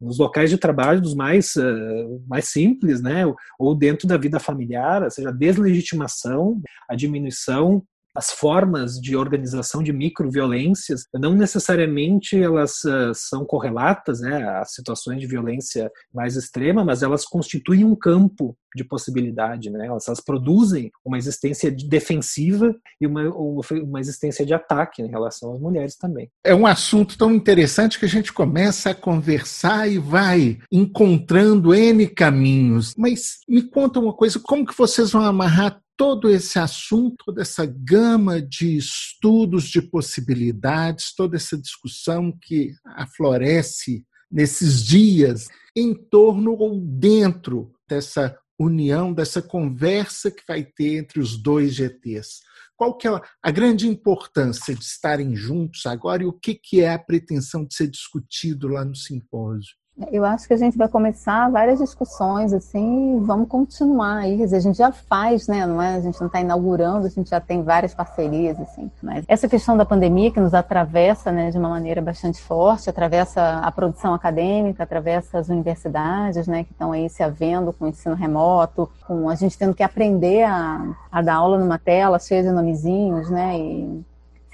Nos 0.00 0.18
locais 0.18 0.50
de 0.50 0.58
trabalho 0.58 1.00
dos 1.00 1.14
mais, 1.14 1.54
uh, 1.56 2.24
mais 2.26 2.48
simples, 2.48 3.02
né? 3.02 3.24
ou 3.58 3.74
dentro 3.74 4.08
da 4.08 4.16
vida 4.16 4.40
familiar, 4.40 5.02
ou 5.02 5.10
seja, 5.10 5.28
a 5.28 5.32
deslegitimação, 5.32 6.60
a 6.88 6.94
diminuição 6.94 7.82
as 8.16 8.30
formas 8.30 8.94
de 9.00 9.14
organização 9.16 9.82
de 9.82 9.92
microviolências 9.92 11.06
não 11.14 11.34
necessariamente 11.34 12.40
elas 12.40 12.82
uh, 12.84 13.14
são 13.14 13.44
correlatas 13.44 14.20
né, 14.20 14.42
às 14.58 14.74
situações 14.74 15.20
de 15.20 15.26
violência 15.26 15.90
mais 16.12 16.36
extrema, 16.36 16.84
mas 16.84 17.02
elas 17.02 17.24
constituem 17.24 17.84
um 17.84 17.94
campo 17.94 18.56
de 18.76 18.84
possibilidade, 18.84 19.70
né? 19.70 19.86
Elas, 19.86 20.06
elas 20.06 20.20
produzem 20.20 20.90
uma 21.04 21.16
existência 21.16 21.70
defensiva 21.70 22.74
e 23.00 23.06
uma, 23.06 23.22
uma 23.30 23.98
existência 23.98 24.44
de 24.44 24.52
ataque 24.52 25.02
em 25.02 25.08
relação 25.08 25.52
às 25.54 25.60
mulheres 25.60 25.96
também. 25.96 26.30
É 26.44 26.54
um 26.54 26.66
assunto 26.66 27.16
tão 27.16 27.34
interessante 27.34 27.98
que 27.98 28.04
a 28.04 28.08
gente 28.08 28.32
começa 28.32 28.90
a 28.90 28.94
conversar 28.94 29.88
e 29.88 29.98
vai 29.98 30.58
encontrando 30.70 31.74
N 31.74 32.06
caminhos. 32.06 32.94
Mas 32.96 33.38
me 33.48 33.62
conta 33.62 33.98
uma 33.98 34.12
coisa, 34.12 34.38
como 34.38 34.66
que 34.66 34.76
vocês 34.76 35.10
vão 35.10 35.22
amarrar 35.22 35.80
todo 35.96 36.28
esse 36.28 36.58
assunto, 36.58 37.24
toda 37.26 37.42
essa 37.42 37.64
gama 37.66 38.40
de 38.40 38.76
estudos, 38.76 39.64
de 39.64 39.80
possibilidades, 39.80 41.14
toda 41.14 41.36
essa 41.36 41.56
discussão 41.56 42.30
que 42.42 42.74
aflorece 42.84 44.04
nesses 44.30 44.84
dias 44.84 45.48
em 45.74 45.94
torno 45.94 46.52
ou 46.52 46.80
dentro 46.80 47.72
dessa 47.88 48.36
união, 48.58 49.12
dessa 49.12 49.42
conversa 49.42 50.30
que 50.30 50.42
vai 50.46 50.64
ter 50.64 50.98
entre 50.98 51.20
os 51.20 51.36
dois 51.36 51.74
GTs. 51.74 52.40
Qual 52.74 52.96
que 52.96 53.08
é 53.08 53.20
a 53.42 53.50
grande 53.50 53.88
importância 53.88 54.74
de 54.74 54.82
estarem 54.82 55.34
juntos 55.34 55.86
agora 55.86 56.22
e 56.22 56.26
o 56.26 56.32
que, 56.32 56.54
que 56.54 56.80
é 56.80 56.92
a 56.92 56.98
pretensão 56.98 57.64
de 57.64 57.74
ser 57.74 57.88
discutido 57.88 58.68
lá 58.68 58.84
no 58.84 58.94
simpósio? 58.94 59.74
Eu 60.12 60.26
acho 60.26 60.46
que 60.46 60.52
a 60.52 60.58
gente 60.58 60.76
vai 60.76 60.88
começar 60.88 61.50
várias 61.50 61.78
discussões, 61.78 62.52
assim, 62.52 63.16
e 63.16 63.20
vamos 63.20 63.48
continuar 63.48 64.18
aí. 64.18 64.42
A 64.42 64.60
gente 64.60 64.76
já 64.76 64.92
faz, 64.92 65.48
né? 65.48 65.64
Não 65.66 65.80
é? 65.80 65.96
A 65.96 66.00
gente 66.00 66.20
não 66.20 66.26
está 66.26 66.38
inaugurando, 66.38 67.06
a 67.06 67.08
gente 67.08 67.30
já 67.30 67.40
tem 67.40 67.62
várias 67.62 67.94
parcerias, 67.94 68.60
assim. 68.60 68.90
Mas 69.02 69.24
essa 69.26 69.48
questão 69.48 69.74
da 69.74 69.86
pandemia 69.86 70.30
que 70.30 70.38
nos 70.38 70.52
atravessa, 70.52 71.32
né, 71.32 71.50
de 71.50 71.56
uma 71.56 71.70
maneira 71.70 72.02
bastante 72.02 72.42
forte, 72.42 72.90
atravessa 72.90 73.60
a 73.60 73.72
produção 73.72 74.12
acadêmica, 74.12 74.82
atravessa 74.82 75.38
as 75.38 75.48
universidades, 75.48 76.46
né, 76.46 76.64
que 76.64 76.72
estão 76.72 76.92
aí 76.92 77.08
se 77.08 77.22
havendo 77.22 77.72
com 77.72 77.86
o 77.86 77.88
ensino 77.88 78.14
remoto, 78.14 78.90
com 79.06 79.30
a 79.30 79.34
gente 79.34 79.56
tendo 79.56 79.74
que 79.74 79.82
aprender 79.82 80.44
a, 80.44 80.94
a 81.10 81.22
dar 81.22 81.36
aula 81.36 81.58
numa 81.58 81.78
tela 81.78 82.18
cheia 82.18 82.42
de 82.42 82.50
nomezinhos, 82.50 83.30
né? 83.30 83.58
E 83.58 84.04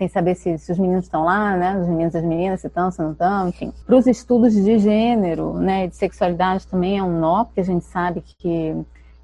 sem 0.03 0.09
saber 0.09 0.35
se, 0.35 0.59
se 0.59 0.73
os 0.73 0.79
meninos 0.79 1.05
estão 1.05 1.25
lá, 1.25 1.57
né? 1.57 1.79
Os 1.79 1.87
meninos 1.87 2.15
e 2.15 2.19
as 2.19 2.25
meninas, 2.25 2.61
se 2.61 2.67
estão, 2.67 2.91
se 2.91 3.01
não 3.01 3.13
estão, 3.13 3.49
enfim. 3.49 3.73
Para 3.87 3.97
os 3.97 4.07
estudos 4.07 4.55
de 4.55 4.79
gênero, 4.79 5.55
né? 5.55 5.87
De 5.87 5.95
sexualidade 5.95 6.67
também 6.67 6.99
é 6.99 7.03
um 7.03 7.21
nó, 7.21 7.45
porque 7.45 7.61
a 7.61 7.65
gente 7.65 7.85
sabe 7.85 8.21
que 8.21 8.75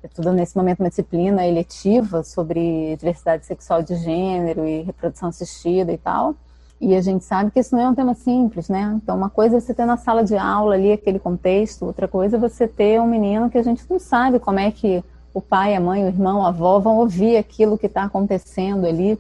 estudando 0.05 0.37
nesse 0.37 0.57
momento 0.57 0.81
uma 0.81 0.89
disciplina 0.89 1.45
eletiva 1.47 2.23
sobre 2.23 2.97
diversidade 2.97 3.45
sexual 3.45 3.83
de 3.83 3.97
gênero 3.97 4.67
e 4.67 4.83
reprodução 4.83 5.29
assistida 5.29 5.93
e 5.93 5.99
tal. 5.99 6.35
E 6.81 6.95
a 6.95 7.01
gente 7.01 7.25
sabe 7.25 7.51
que 7.51 7.59
isso 7.59 7.75
não 7.75 7.83
é 7.83 7.89
um 7.89 7.95
tema 7.95 8.15
simples, 8.15 8.69
né? 8.69 8.97
Então, 9.03 9.17
uma 9.17 9.29
coisa 9.29 9.57
é 9.57 9.61
você 9.61 9.75
ter 9.75 9.85
na 9.85 9.97
sala 9.97 10.23
de 10.23 10.37
aula 10.37 10.75
ali 10.75 10.93
aquele 10.93 11.19
contexto, 11.19 11.87
outra 11.87 12.07
coisa 12.07 12.37
é 12.37 12.41
você 12.41 12.69
ter 12.69 13.01
um 13.01 13.07
menino 13.07 13.51
que 13.51 13.59
a 13.59 13.63
gente 13.65 13.83
não 13.91 13.99
sabe 13.99 14.39
como 14.39 14.61
é 14.61 14.71
que 14.71 15.03
o 15.35 15.41
pai, 15.41 15.75
a 15.75 15.81
mãe, 15.81 16.05
o 16.05 16.07
irmão, 16.07 16.45
a 16.45 16.49
avó 16.49 16.79
vão 16.79 16.99
ouvir 16.99 17.37
aquilo 17.37 17.77
que 17.77 17.87
está 17.87 18.05
acontecendo 18.05 18.87
ali 18.87 19.19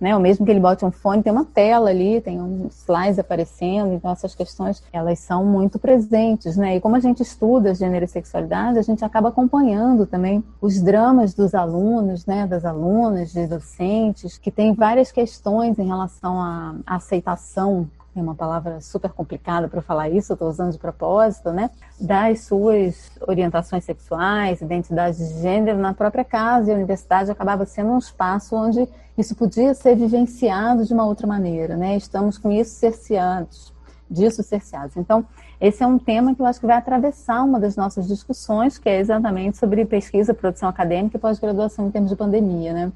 né? 0.00 0.16
O 0.16 0.20
mesmo 0.20 0.44
que 0.44 0.52
ele 0.52 0.60
bote 0.60 0.84
um 0.84 0.90
fone, 0.90 1.22
tem 1.22 1.32
uma 1.32 1.44
tela 1.44 1.90
ali, 1.90 2.20
tem 2.20 2.40
um 2.40 2.68
slides 2.70 3.18
aparecendo, 3.18 3.94
então 3.94 4.10
essas 4.10 4.34
questões, 4.34 4.82
elas 4.92 5.18
são 5.18 5.44
muito 5.44 5.78
presentes, 5.78 6.56
né? 6.56 6.76
E 6.76 6.80
como 6.80 6.96
a 6.96 7.00
gente 7.00 7.22
estuda 7.22 7.74
gênero 7.74 8.04
e 8.04 8.08
sexualidade, 8.08 8.78
a 8.78 8.82
gente 8.82 9.04
acaba 9.04 9.28
acompanhando 9.28 10.06
também 10.06 10.42
os 10.60 10.80
dramas 10.80 11.34
dos 11.34 11.54
alunos, 11.54 12.26
né? 12.26 12.46
Das 12.46 12.64
alunas, 12.64 13.32
de 13.32 13.46
docentes, 13.46 14.38
que 14.38 14.50
tem 14.50 14.72
várias 14.74 15.10
questões 15.10 15.78
em 15.78 15.86
relação 15.86 16.40
à 16.40 16.74
aceitação 16.86 17.88
é 18.20 18.22
uma 18.22 18.34
palavra 18.34 18.80
super 18.80 19.10
complicada 19.10 19.68
para 19.68 19.82
falar 19.82 20.08
isso, 20.08 20.32
estou 20.32 20.48
usando 20.48 20.72
de 20.72 20.78
propósito, 20.78 21.50
né? 21.50 21.70
Das 22.00 22.42
suas 22.42 23.10
orientações 23.26 23.84
sexuais, 23.84 24.60
identidade 24.60 25.16
de 25.16 25.40
gênero 25.40 25.78
na 25.78 25.94
própria 25.94 26.24
casa 26.24 26.70
e 26.70 26.72
a 26.72 26.76
universidade 26.76 27.30
acabava 27.30 27.64
sendo 27.66 27.90
um 27.90 27.98
espaço 27.98 28.56
onde 28.56 28.88
isso 29.16 29.34
podia 29.34 29.74
ser 29.74 29.96
vivenciado 29.96 30.84
de 30.84 30.94
uma 30.94 31.04
outra 31.04 31.26
maneira, 31.26 31.76
né? 31.76 31.96
Estamos 31.96 32.38
com 32.38 32.50
isso 32.50 32.74
cerceados, 32.76 33.72
disso 34.08 34.42
cerceados. 34.42 34.96
Então, 34.96 35.26
esse 35.60 35.82
é 35.82 35.86
um 35.86 35.98
tema 35.98 36.34
que 36.34 36.40
eu 36.40 36.46
acho 36.46 36.60
que 36.60 36.66
vai 36.66 36.76
atravessar 36.76 37.42
uma 37.42 37.58
das 37.58 37.74
nossas 37.74 38.06
discussões, 38.06 38.78
que 38.78 38.88
é 38.88 39.00
exatamente 39.00 39.58
sobre 39.58 39.84
pesquisa, 39.84 40.32
produção 40.32 40.68
acadêmica 40.68 41.16
e 41.16 41.20
pós-graduação 41.20 41.88
em 41.88 41.90
termos 41.90 42.10
de 42.10 42.16
pandemia, 42.16 42.72
né? 42.72 42.92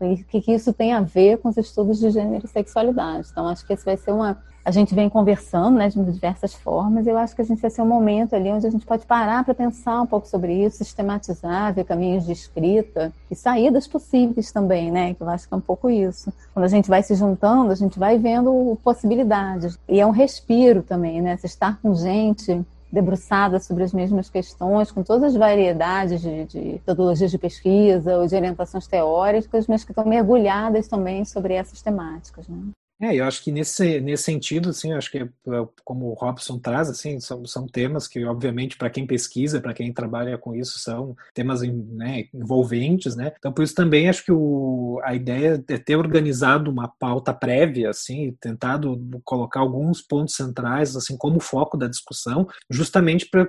O 0.00 0.16
que, 0.24 0.40
que 0.40 0.52
isso 0.52 0.72
tem 0.72 0.92
a 0.92 1.00
ver 1.00 1.38
com 1.38 1.48
os 1.48 1.56
estudos 1.56 1.98
de 1.98 2.10
gênero 2.10 2.44
e 2.44 2.48
sexualidade. 2.48 3.28
Então, 3.30 3.48
acho 3.48 3.66
que 3.66 3.72
esse 3.72 3.84
vai 3.84 3.96
ser 3.96 4.12
uma, 4.12 4.38
a 4.64 4.70
gente 4.70 4.94
vem 4.94 5.10
conversando 5.10 5.76
né, 5.76 5.88
de 5.88 6.02
diversas 6.02 6.54
formas, 6.54 7.06
e 7.06 7.10
eu 7.10 7.18
acho 7.18 7.34
que 7.34 7.42
a 7.42 7.44
gente 7.44 7.60
vai 7.60 7.70
ser 7.70 7.82
um 7.82 7.86
momento 7.86 8.34
ali 8.34 8.50
onde 8.50 8.66
a 8.66 8.70
gente 8.70 8.86
pode 8.86 9.04
parar 9.04 9.44
para 9.44 9.54
pensar 9.54 10.00
um 10.00 10.06
pouco 10.06 10.26
sobre 10.26 10.54
isso, 10.64 10.78
sistematizar, 10.78 11.74
ver 11.74 11.84
caminhos 11.84 12.24
de 12.24 12.32
escrita 12.32 13.12
e 13.30 13.36
saídas 13.36 13.86
possíveis 13.86 14.50
também, 14.50 14.90
né? 14.90 15.12
Que 15.12 15.22
eu 15.22 15.28
acho 15.28 15.46
que 15.46 15.52
é 15.52 15.56
um 15.56 15.60
pouco 15.60 15.90
isso. 15.90 16.32
Quando 16.54 16.64
a 16.64 16.68
gente 16.68 16.88
vai 16.88 17.02
se 17.02 17.14
juntando, 17.14 17.72
a 17.72 17.74
gente 17.74 17.98
vai 17.98 18.18
vendo 18.18 18.78
possibilidades. 18.82 19.78
E 19.86 20.00
é 20.00 20.06
um 20.06 20.10
respiro 20.10 20.82
também, 20.82 21.20
né? 21.20 21.36
Se 21.36 21.46
estar 21.46 21.78
com 21.82 21.94
gente 21.94 22.64
debruçada 22.94 23.58
sobre 23.58 23.82
as 23.82 23.92
mesmas 23.92 24.30
questões, 24.30 24.90
com 24.90 25.02
todas 25.02 25.34
as 25.34 25.36
variedades 25.36 26.20
de, 26.20 26.44
de 26.46 26.60
metodologias 26.60 27.30
de 27.30 27.38
pesquisa 27.38 28.16
ou 28.18 28.26
de 28.26 28.36
orientações 28.36 28.86
teóricas, 28.86 29.66
mas 29.66 29.84
que 29.84 29.90
estão 29.90 30.06
mergulhadas 30.06 30.88
também 30.88 31.24
sobre 31.24 31.54
essas 31.54 31.82
temáticas. 31.82 32.48
Né? 32.48 32.56
É, 33.04 33.16
eu 33.16 33.24
acho 33.26 33.44
que 33.44 33.52
nesse, 33.52 34.00
nesse 34.00 34.22
sentido, 34.22 34.70
assim, 34.70 34.94
acho 34.94 35.10
que 35.10 35.18
é, 35.18 35.28
como 35.84 36.06
o 36.06 36.14
Robson 36.14 36.58
traz, 36.58 36.88
assim, 36.88 37.20
são, 37.20 37.44
são 37.44 37.66
temas 37.66 38.08
que, 38.08 38.24
obviamente, 38.24 38.78
para 38.78 38.88
quem 38.88 39.06
pesquisa, 39.06 39.60
para 39.60 39.74
quem 39.74 39.92
trabalha 39.92 40.38
com 40.38 40.54
isso, 40.54 40.78
são 40.78 41.14
temas 41.34 41.60
né, 41.60 42.24
envolventes, 42.32 43.14
né? 43.14 43.34
Então, 43.38 43.52
por 43.52 43.62
isso 43.62 43.74
também 43.74 44.08
acho 44.08 44.24
que 44.24 44.32
o, 44.32 44.98
a 45.04 45.14
ideia 45.14 45.62
é 45.68 45.76
ter 45.76 45.96
organizado 45.96 46.70
uma 46.70 46.88
pauta 46.88 47.34
prévia, 47.34 47.90
assim, 47.90 48.34
tentado 48.40 48.98
colocar 49.22 49.60
alguns 49.60 50.00
pontos 50.00 50.34
centrais, 50.34 50.96
assim, 50.96 51.18
como 51.18 51.40
foco 51.40 51.76
da 51.76 51.86
discussão, 51.86 52.46
justamente 52.70 53.28
para 53.28 53.46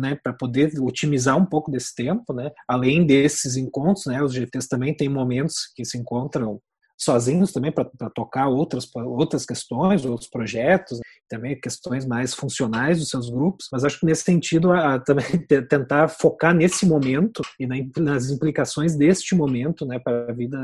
né, 0.00 0.16
poder 0.38 0.70
otimizar 0.80 1.36
um 1.36 1.44
pouco 1.44 1.72
desse 1.72 1.92
tempo, 1.92 2.32
né? 2.32 2.52
Além 2.68 3.04
desses 3.04 3.56
encontros, 3.56 4.06
né? 4.06 4.22
Os 4.22 4.32
GTs 4.32 4.68
também 4.68 4.94
têm 4.94 5.08
momentos 5.08 5.72
que 5.74 5.84
se 5.84 5.98
encontram 5.98 6.60
sozinhos 7.02 7.52
também 7.52 7.72
para 7.72 7.84
tocar 8.14 8.48
outras, 8.48 8.88
outras 8.94 9.44
questões, 9.44 10.04
outros 10.04 10.30
projetos, 10.30 11.00
também 11.28 11.58
questões 11.58 12.06
mais 12.06 12.34
funcionais 12.34 12.98
dos 12.98 13.08
seus 13.08 13.30
grupos, 13.30 13.68
mas 13.72 13.84
acho 13.84 14.00
que 14.00 14.06
nesse 14.06 14.22
sentido 14.22 14.72
a, 14.72 14.98
também 14.98 15.24
tentar 15.68 16.08
focar 16.08 16.54
nesse 16.54 16.86
momento 16.86 17.42
e 17.58 17.66
na, 17.66 17.76
nas 17.98 18.30
implicações 18.30 18.96
deste 18.96 19.34
momento 19.34 19.86
né, 19.86 19.98
para 19.98 20.30
a 20.30 20.34
vida 20.34 20.58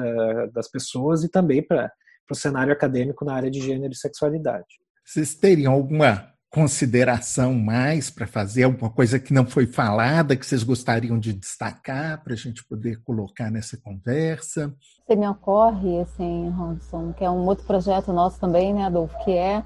das 0.52 0.68
pessoas 0.68 1.24
e 1.24 1.28
também 1.28 1.62
para 1.62 1.90
o 2.30 2.34
cenário 2.34 2.72
acadêmico 2.72 3.24
na 3.24 3.34
área 3.34 3.50
de 3.50 3.60
gênero 3.60 3.92
e 3.92 3.96
sexualidade. 3.96 4.66
Vocês 5.04 5.34
teriam 5.34 5.72
alguma 5.72 6.32
consideração 6.50 7.54
mais 7.54 8.10
para 8.10 8.26
fazer, 8.26 8.64
alguma 8.64 8.90
coisa 8.90 9.18
que 9.18 9.34
não 9.34 9.46
foi 9.46 9.66
falada, 9.66 10.36
que 10.36 10.46
vocês 10.46 10.62
gostariam 10.62 11.18
de 11.18 11.32
destacar 11.32 12.22
para 12.22 12.32
a 12.32 12.36
gente 12.36 12.64
poder 12.64 13.02
colocar 13.02 13.50
nessa 13.50 13.76
conversa? 13.76 14.74
Você 15.06 15.14
me 15.14 15.28
ocorre, 15.28 16.00
assim, 16.00 16.48
Ronson, 16.50 17.12
que 17.12 17.24
é 17.24 17.30
um 17.30 17.46
outro 17.46 17.66
projeto 17.66 18.12
nosso 18.12 18.40
também, 18.40 18.72
né, 18.72 18.84
Adolfo, 18.84 19.16
que 19.24 19.32
é 19.32 19.62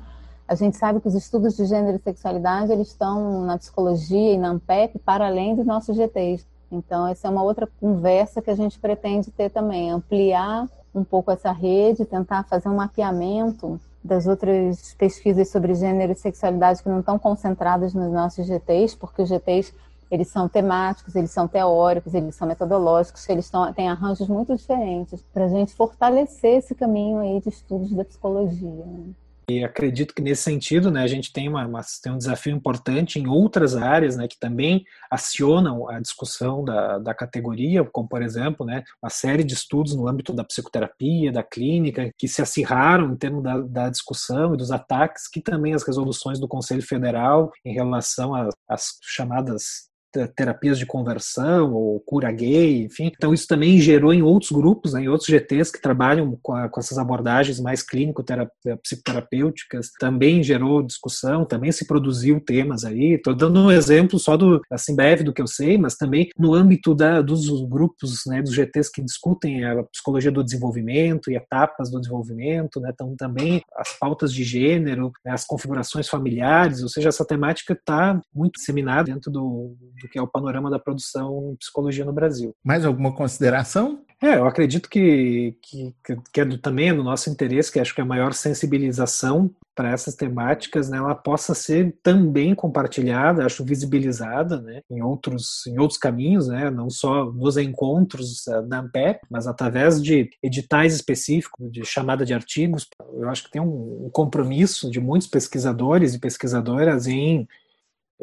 a 0.46 0.54
gente 0.54 0.76
sabe 0.76 1.00
que 1.00 1.08
os 1.08 1.14
estudos 1.14 1.56
de 1.56 1.64
gênero 1.64 1.96
e 1.96 2.02
sexualidade 2.02 2.72
eles 2.72 2.88
estão 2.88 3.42
na 3.46 3.56
psicologia 3.56 4.34
e 4.34 4.38
na 4.38 4.48
ANPEP 4.48 4.98
para 4.98 5.26
além 5.26 5.54
dos 5.54 5.64
nossos 5.64 5.96
GTs. 5.96 6.46
Então, 6.70 7.06
essa 7.06 7.28
é 7.28 7.30
uma 7.30 7.42
outra 7.42 7.68
conversa 7.80 8.42
que 8.42 8.50
a 8.50 8.54
gente 8.54 8.78
pretende 8.78 9.30
ter 9.30 9.50
também, 9.50 9.90
ampliar 9.90 10.68
um 10.94 11.04
pouco 11.04 11.30
essa 11.30 11.52
rede, 11.52 12.04
tentar 12.04 12.44
fazer 12.44 12.68
um 12.68 12.76
mapeamento 12.76 13.80
das 14.04 14.26
outras 14.26 14.94
pesquisas 14.94 15.48
sobre 15.48 15.74
gênero 15.74 16.12
e 16.12 16.16
sexualidade 16.16 16.82
que 16.82 16.88
não 16.88 17.00
estão 17.00 17.18
concentradas 17.18 17.94
nos 17.94 18.10
nossos 18.12 18.46
GTs, 18.46 18.96
porque 18.96 19.22
os 19.22 19.28
GTs 19.28 19.72
eles 20.10 20.28
são 20.28 20.46
temáticos, 20.46 21.16
eles 21.16 21.30
são 21.30 21.48
teóricos, 21.48 22.12
eles 22.12 22.34
são 22.34 22.46
metodológicos, 22.46 23.26
eles 23.30 23.50
têm 23.74 23.88
arranjos 23.88 24.28
muito 24.28 24.54
diferentes 24.54 25.22
para 25.32 25.46
a 25.46 25.48
gente 25.48 25.74
fortalecer 25.74 26.58
esse 26.58 26.74
caminho 26.74 27.18
aí 27.18 27.40
de 27.40 27.48
estudos 27.48 27.90
da 27.94 28.04
psicologia. 28.04 28.84
Né? 28.84 29.14
E 29.48 29.64
acredito 29.64 30.14
que 30.14 30.22
nesse 30.22 30.42
sentido, 30.42 30.90
né, 30.90 31.02
a 31.02 31.06
gente 31.06 31.32
tem, 31.32 31.48
uma, 31.48 31.66
uma, 31.66 31.80
tem 32.02 32.12
um 32.12 32.18
desafio 32.18 32.54
importante 32.54 33.18
em 33.18 33.26
outras 33.26 33.76
áreas, 33.76 34.16
né, 34.16 34.28
que 34.28 34.38
também 34.38 34.84
acionam 35.10 35.88
a 35.88 36.00
discussão 36.00 36.64
da, 36.64 36.98
da 36.98 37.14
categoria, 37.14 37.84
como 37.84 38.08
por 38.08 38.22
exemplo, 38.22 38.64
né, 38.64 38.84
uma 39.02 39.10
série 39.10 39.44
de 39.44 39.54
estudos 39.54 39.94
no 39.94 40.06
âmbito 40.06 40.32
da 40.32 40.44
psicoterapia, 40.44 41.32
da 41.32 41.42
clínica, 41.42 42.10
que 42.16 42.28
se 42.28 42.40
acirraram 42.40 43.12
em 43.12 43.16
termos 43.16 43.42
da, 43.42 43.58
da 43.58 43.90
discussão 43.90 44.54
e 44.54 44.56
dos 44.56 44.70
ataques, 44.70 45.28
que 45.28 45.40
também 45.40 45.74
as 45.74 45.82
resoluções 45.82 46.38
do 46.38 46.48
Conselho 46.48 46.82
Federal 46.82 47.50
em 47.64 47.74
relação 47.74 48.32
às 48.68 48.98
chamadas 49.02 49.91
terapias 50.34 50.78
de 50.78 50.86
conversão 50.86 51.72
ou 51.72 51.98
cura 52.00 52.30
gay, 52.30 52.84
enfim. 52.84 53.10
Então 53.14 53.32
isso 53.32 53.46
também 53.46 53.78
gerou 53.78 54.12
em 54.12 54.20
outros 54.22 54.52
grupos, 54.52 54.92
né, 54.92 55.02
em 55.02 55.08
outros 55.08 55.28
GTs 55.28 55.72
que 55.72 55.80
trabalham 55.80 56.38
com, 56.42 56.54
a, 56.54 56.68
com 56.68 56.80
essas 56.80 56.98
abordagens 56.98 57.60
mais 57.60 57.82
clínico-psicoterapêuticas, 57.82 59.90
também 59.98 60.42
gerou 60.42 60.82
discussão, 60.82 61.44
também 61.44 61.70
se 61.72 61.86
produziu 61.86 62.40
temas 62.40 62.84
aí. 62.84 63.14
Estou 63.14 63.34
dando 63.34 63.60
um 63.60 63.70
exemplo 63.70 64.18
só 64.18 64.36
do, 64.36 64.60
assim, 64.70 64.94
breve 64.94 65.24
do 65.24 65.32
que 65.32 65.40
eu 65.40 65.46
sei, 65.46 65.78
mas 65.78 65.96
também 65.96 66.28
no 66.38 66.52
âmbito 66.54 66.94
da, 66.94 67.22
dos 67.22 67.48
grupos, 67.68 68.20
né, 68.26 68.42
dos 68.42 68.54
GTs 68.54 68.90
que 68.92 69.02
discutem 69.02 69.64
a 69.64 69.82
psicologia 69.84 70.30
do 70.30 70.44
desenvolvimento 70.44 71.30
e 71.30 71.36
etapas 71.36 71.90
do 71.90 72.00
desenvolvimento, 72.00 72.80
né, 72.80 72.90
então 72.92 73.14
também 73.16 73.62
as 73.76 73.98
pautas 73.98 74.32
de 74.32 74.44
gênero, 74.44 75.12
né, 75.24 75.32
as 75.32 75.44
configurações 75.44 76.08
familiares, 76.08 76.82
ou 76.82 76.88
seja, 76.88 77.08
essa 77.08 77.24
temática 77.24 77.72
está 77.72 78.20
muito 78.34 78.54
disseminada 78.54 79.12
dentro 79.12 79.30
do 79.30 79.76
do 80.02 80.08
que 80.08 80.18
é 80.18 80.22
o 80.22 80.26
panorama 80.26 80.70
da 80.70 80.78
produção 80.78 81.52
em 81.52 81.56
psicologia 81.56 82.04
no 82.04 82.12
Brasil. 82.12 82.54
Mais 82.64 82.84
alguma 82.84 83.14
consideração? 83.14 84.02
É, 84.22 84.36
eu 84.36 84.46
acredito 84.46 84.88
que, 84.88 85.56
que, 85.60 85.92
que 86.32 86.40
é 86.40 86.44
do, 86.44 86.56
também 86.56 86.90
é 86.90 86.94
do 86.94 87.02
nosso 87.02 87.28
interesse, 87.28 87.72
que 87.72 87.80
acho 87.80 87.92
que 87.92 88.00
a 88.00 88.04
maior 88.04 88.32
sensibilização 88.32 89.50
para 89.74 89.90
essas 89.90 90.14
temáticas, 90.14 90.88
né, 90.88 90.98
ela 90.98 91.14
possa 91.14 91.54
ser 91.54 91.96
também 92.02 92.54
compartilhada, 92.54 93.44
acho 93.44 93.64
visibilizada, 93.64 94.60
né, 94.60 94.82
em 94.88 95.02
outros 95.02 95.66
em 95.66 95.78
outros 95.78 95.98
caminhos, 95.98 96.46
né, 96.46 96.70
não 96.70 96.88
só 96.88 97.24
nos 97.32 97.56
encontros 97.56 98.46
uh, 98.46 98.62
da 98.62 98.80
Ampep, 98.80 99.20
mas 99.28 99.46
através 99.46 100.00
de 100.00 100.30
editais 100.42 100.94
específicos, 100.94 101.72
de 101.72 101.84
chamada 101.84 102.24
de 102.24 102.34
artigos. 102.34 102.86
Eu 103.14 103.28
acho 103.28 103.44
que 103.44 103.50
tem 103.50 103.62
um, 103.62 104.06
um 104.06 104.10
compromisso 104.12 104.90
de 104.90 105.00
muitos 105.00 105.26
pesquisadores 105.26 106.14
e 106.14 106.20
pesquisadoras 106.20 107.06
em 107.06 107.48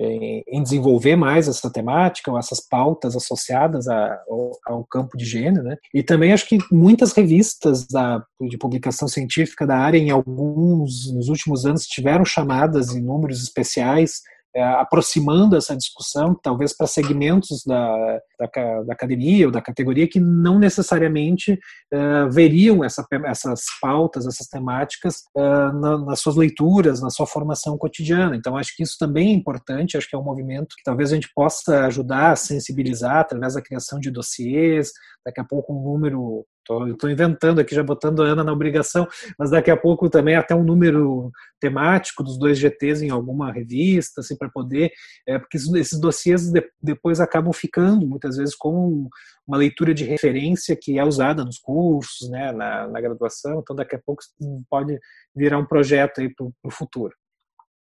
em 0.01 0.63
desenvolver 0.63 1.15
mais 1.15 1.47
essa 1.47 1.69
temática 1.69 2.31
ou 2.31 2.39
essas 2.39 2.59
pautas 2.59 3.15
associadas 3.15 3.87
a, 3.87 4.21
ao, 4.29 4.51
ao, 4.65 4.85
campo 4.85 5.17
de 5.17 5.25
gênero, 5.25 5.63
né? 5.63 5.75
E 5.93 6.01
também 6.01 6.31
acho 6.31 6.47
que 6.47 6.57
muitas 6.71 7.11
revistas 7.11 7.85
da, 7.85 8.23
de 8.41 8.57
publicação 8.57 9.07
científica 9.07 9.67
da 9.67 9.77
área, 9.77 9.97
em 9.97 10.09
alguns, 10.09 11.11
nos 11.13 11.27
últimos 11.27 11.65
anos, 11.65 11.85
tiveram 11.85 12.23
chamadas 12.23 12.95
em 12.95 13.01
números 13.01 13.43
especiais 13.43 14.21
é, 14.21 14.38
aproximando 14.57 15.55
essa 15.55 15.75
discussão, 15.75 16.33
talvez 16.41 16.75
para 16.75 16.87
segmentos 16.87 17.63
da, 17.65 18.19
da, 18.39 18.83
da, 18.83 18.93
academia 18.93 19.45
ou 19.45 19.51
da 19.51 19.61
categoria 19.61 20.07
que 20.07 20.19
não 20.19 20.57
necessariamente 20.57 21.59
é, 21.91 22.25
veriam 22.29 22.83
essa, 22.83 23.05
essas 23.25 23.61
pautas, 23.79 24.25
essas 24.25 24.47
temáticas 24.47 25.23
é, 25.37 25.41
na, 25.41 25.97
nas 25.99 26.19
suas 26.19 26.35
leituras, 26.35 27.01
na 27.01 27.09
sua 27.09 27.27
formação 27.27 27.77
cotidiana. 27.77 28.35
Então, 28.35 28.57
acho 28.57 28.75
que 28.75 28.83
isso 28.83 28.95
também 28.99 29.29
é 29.29 29.33
importante, 29.33 29.97
acho 29.97 30.09
que 30.09 30.15
é 30.15 30.19
um 30.19 30.23
movimento 30.23 30.75
que 30.75 30.83
talvez 30.83 31.11
a 31.11 31.15
gente 31.15 31.29
possa 31.33 31.85
ajudar 31.85 32.31
a 32.31 32.35
sensibilizar 32.35 33.17
através 33.17 33.53
da 33.53 33.61
criação 33.61 33.99
de 33.99 34.09
dossiês, 34.09 34.91
daqui 35.25 35.39
a 35.39 35.45
pouco 35.45 35.73
um 35.73 35.83
número 35.83 36.45
Estou 36.91 37.09
inventando 37.09 37.59
aqui, 37.59 37.73
já 37.73 37.81
botando 37.81 38.21
a 38.21 38.27
Ana 38.27 38.43
na 38.43 38.53
obrigação, 38.53 39.07
mas 39.37 39.49
daqui 39.49 39.71
a 39.71 39.77
pouco 39.77 40.09
também 40.09 40.35
até 40.35 40.53
um 40.53 40.63
número 40.63 41.31
temático 41.59 42.23
dos 42.23 42.37
dois 42.37 42.59
GTs 42.59 43.03
em 43.03 43.09
alguma 43.09 43.51
revista, 43.51 44.21
assim, 44.21 44.37
para 44.37 44.49
poder, 44.49 44.91
é, 45.27 45.39
porque 45.39 45.57
esses 45.57 45.99
dossiês 45.99 46.51
de, 46.51 46.63
depois 46.81 47.19
acabam 47.19 47.51
ficando, 47.51 48.05
muitas 48.07 48.37
vezes, 48.37 48.55
com 48.55 49.09
uma 49.47 49.57
leitura 49.57 49.95
de 49.95 50.03
referência 50.03 50.77
que 50.79 50.99
é 50.99 51.03
usada 51.03 51.43
nos 51.43 51.57
cursos, 51.57 52.29
né, 52.29 52.51
na, 52.51 52.87
na 52.87 53.01
graduação, 53.01 53.59
então 53.59 53.75
daqui 53.75 53.95
a 53.95 53.99
pouco 53.99 54.21
pode 54.69 54.99
virar 55.35 55.57
um 55.57 55.65
projeto 55.65 56.21
aí 56.21 56.29
para 56.33 56.45
o 56.45 56.71
futuro. 56.71 57.13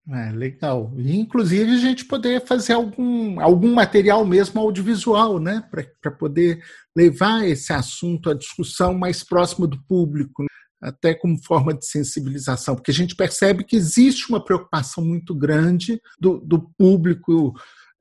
É, 0.07 0.31
legal. 0.31 0.93
E, 0.97 1.15
inclusive, 1.15 1.71
a 1.71 1.77
gente 1.77 2.05
poder 2.05 2.45
fazer 2.45 2.73
algum, 2.73 3.39
algum 3.39 3.73
material 3.73 4.23
mesmo 4.23 4.61
audiovisual, 4.61 5.39
né? 5.39 5.67
Para 6.01 6.11
poder 6.11 6.63
levar 6.95 7.47
esse 7.47 7.73
assunto 7.73 8.29
à 8.29 8.35
discussão 8.35 8.93
mais 8.93 9.23
próximo 9.23 9.65
do 9.65 9.81
público, 9.85 10.43
né? 10.43 10.47
até 10.81 11.15
como 11.15 11.43
forma 11.43 11.73
de 11.73 11.87
sensibilização, 11.87 12.75
porque 12.75 12.91
a 12.91 12.93
gente 12.93 13.15
percebe 13.15 13.63
que 13.63 13.75
existe 13.75 14.29
uma 14.29 14.43
preocupação 14.43 15.03
muito 15.03 15.33
grande 15.33 15.99
do, 16.19 16.39
do 16.39 16.69
público, 16.77 17.53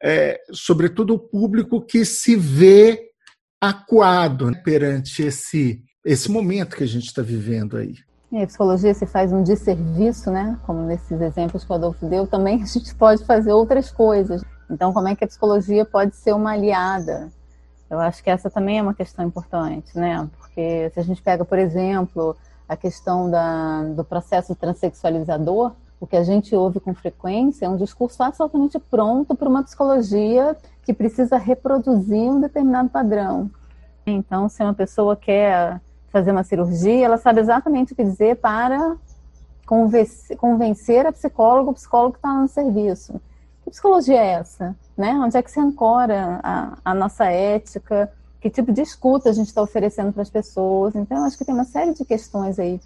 é, 0.02 0.38
sobretudo 0.52 1.14
o 1.14 1.18
público 1.18 1.80
que 1.80 2.04
se 2.04 2.36
vê 2.36 3.10
acuado 3.58 4.50
né, 4.50 4.60
perante 4.62 5.22
esse, 5.22 5.82
esse 6.04 6.30
momento 6.30 6.76
que 6.76 6.84
a 6.84 6.88
gente 6.88 7.06
está 7.06 7.22
vivendo 7.22 7.78
aí. 7.78 7.94
A 8.42 8.46
psicologia 8.46 8.92
se 8.92 9.06
faz 9.06 9.32
um 9.32 9.44
desserviço, 9.44 10.28
né? 10.28 10.58
Como 10.66 10.82
nesses 10.82 11.20
exemplos 11.20 11.62
que 11.62 11.70
o 11.70 11.74
Adolfo 11.74 12.04
deu, 12.06 12.26
também 12.26 12.60
a 12.62 12.66
gente 12.66 12.92
pode 12.94 13.24
fazer 13.24 13.52
outras 13.52 13.92
coisas. 13.92 14.42
Então, 14.68 14.92
como 14.92 15.06
é 15.06 15.14
que 15.14 15.22
a 15.22 15.26
psicologia 15.26 15.84
pode 15.84 16.16
ser 16.16 16.34
uma 16.34 16.52
aliada? 16.52 17.28
Eu 17.88 18.00
acho 18.00 18.24
que 18.24 18.30
essa 18.30 18.50
também 18.50 18.78
é 18.78 18.82
uma 18.82 18.94
questão 18.94 19.24
importante, 19.24 19.96
né? 19.96 20.28
Porque 20.36 20.90
se 20.92 20.98
a 20.98 21.02
gente 21.02 21.22
pega, 21.22 21.44
por 21.44 21.58
exemplo, 21.58 22.36
a 22.68 22.76
questão 22.76 23.30
da, 23.30 23.84
do 23.84 24.02
processo 24.02 24.54
transexualizador, 24.56 25.72
o 26.00 26.06
que 26.06 26.16
a 26.16 26.24
gente 26.24 26.56
ouve 26.56 26.80
com 26.80 26.92
frequência 26.92 27.66
é 27.66 27.68
um 27.68 27.76
discurso 27.76 28.20
absolutamente 28.22 28.78
pronto 28.78 29.36
para 29.36 29.48
uma 29.48 29.62
psicologia 29.62 30.56
que 30.82 30.92
precisa 30.92 31.36
reproduzir 31.36 32.30
um 32.30 32.40
determinado 32.40 32.88
padrão. 32.88 33.48
Então, 34.04 34.48
se 34.48 34.62
uma 34.62 34.74
pessoa 34.74 35.14
quer 35.14 35.80
fazer 36.14 36.30
uma 36.30 36.44
cirurgia, 36.44 37.04
ela 37.04 37.18
sabe 37.18 37.40
exatamente 37.40 37.92
o 37.92 37.96
que 37.96 38.04
dizer 38.04 38.36
para 38.36 38.96
convencer, 39.66 40.36
convencer 40.36 41.04
a 41.04 41.10
psicóloga, 41.10 41.70
o 41.70 41.74
psicólogo 41.74 42.12
que 42.12 42.18
está 42.18 42.32
no 42.32 42.46
serviço. 42.46 43.20
Que 43.64 43.70
psicologia 43.70 44.20
é 44.20 44.32
essa? 44.34 44.76
Né? 44.96 45.10
Onde 45.14 45.36
é 45.36 45.42
que 45.42 45.50
se 45.50 45.58
ancora 45.58 46.38
a, 46.40 46.78
a 46.84 46.94
nossa 46.94 47.24
ética? 47.24 48.12
Que 48.40 48.48
tipo 48.48 48.70
de 48.70 48.82
escuta 48.82 49.28
a 49.28 49.32
gente 49.32 49.48
está 49.48 49.60
oferecendo 49.60 50.12
para 50.12 50.22
as 50.22 50.30
pessoas? 50.30 50.94
Então, 50.94 51.24
acho 51.24 51.36
que 51.36 51.44
tem 51.44 51.52
uma 51.52 51.64
série 51.64 51.92
de 51.92 52.04
questões 52.04 52.60
aí 52.60 52.80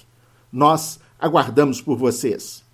Nós 0.51 0.99
aguardamos 1.16 1.81
por 1.81 1.97
vocês. 1.97 2.66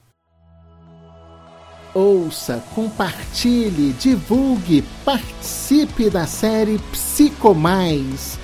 Ouça, 1.95 2.64
compartilhe, 2.74 3.93
divulgue, 3.93 4.82
participe 5.05 6.09
da 6.09 6.26
série 6.26 6.78
Psico 6.90 7.55
Mais, 7.55 8.38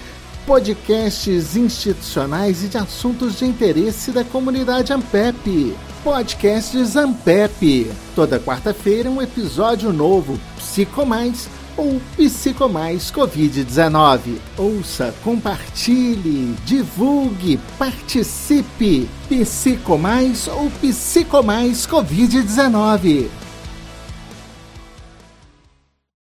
podcasts 0.47 1.57
institucionais 1.57 2.63
e 2.63 2.69
de 2.69 2.77
assuntos 2.77 3.39
de 3.39 3.47
interesse 3.47 4.13
da 4.13 4.23
comunidade 4.23 4.93
Ampep. 4.93 5.75
Podcast 6.05 6.85
Zampep. 6.85 7.91
Toda 8.15 8.39
quarta-feira 8.39 9.11
um 9.11 9.23
episódio 9.23 9.95
novo, 9.95 10.39
Psico 10.59 11.07
Mais 11.07 11.49
ou 11.79 12.01
Psico 12.17 12.69
Mais 12.69 13.11
Covid-19. 13.11 14.19
Ouça, 14.59 15.15
compartilhe, 15.23 16.55
divulgue, 16.67 17.59
participe. 17.79 19.09
Psico 19.29 19.97
Mais 19.97 20.49
ou 20.49 20.71
Psico 20.83 21.43
Mais 21.43 21.87
Covid-19. 21.87 23.29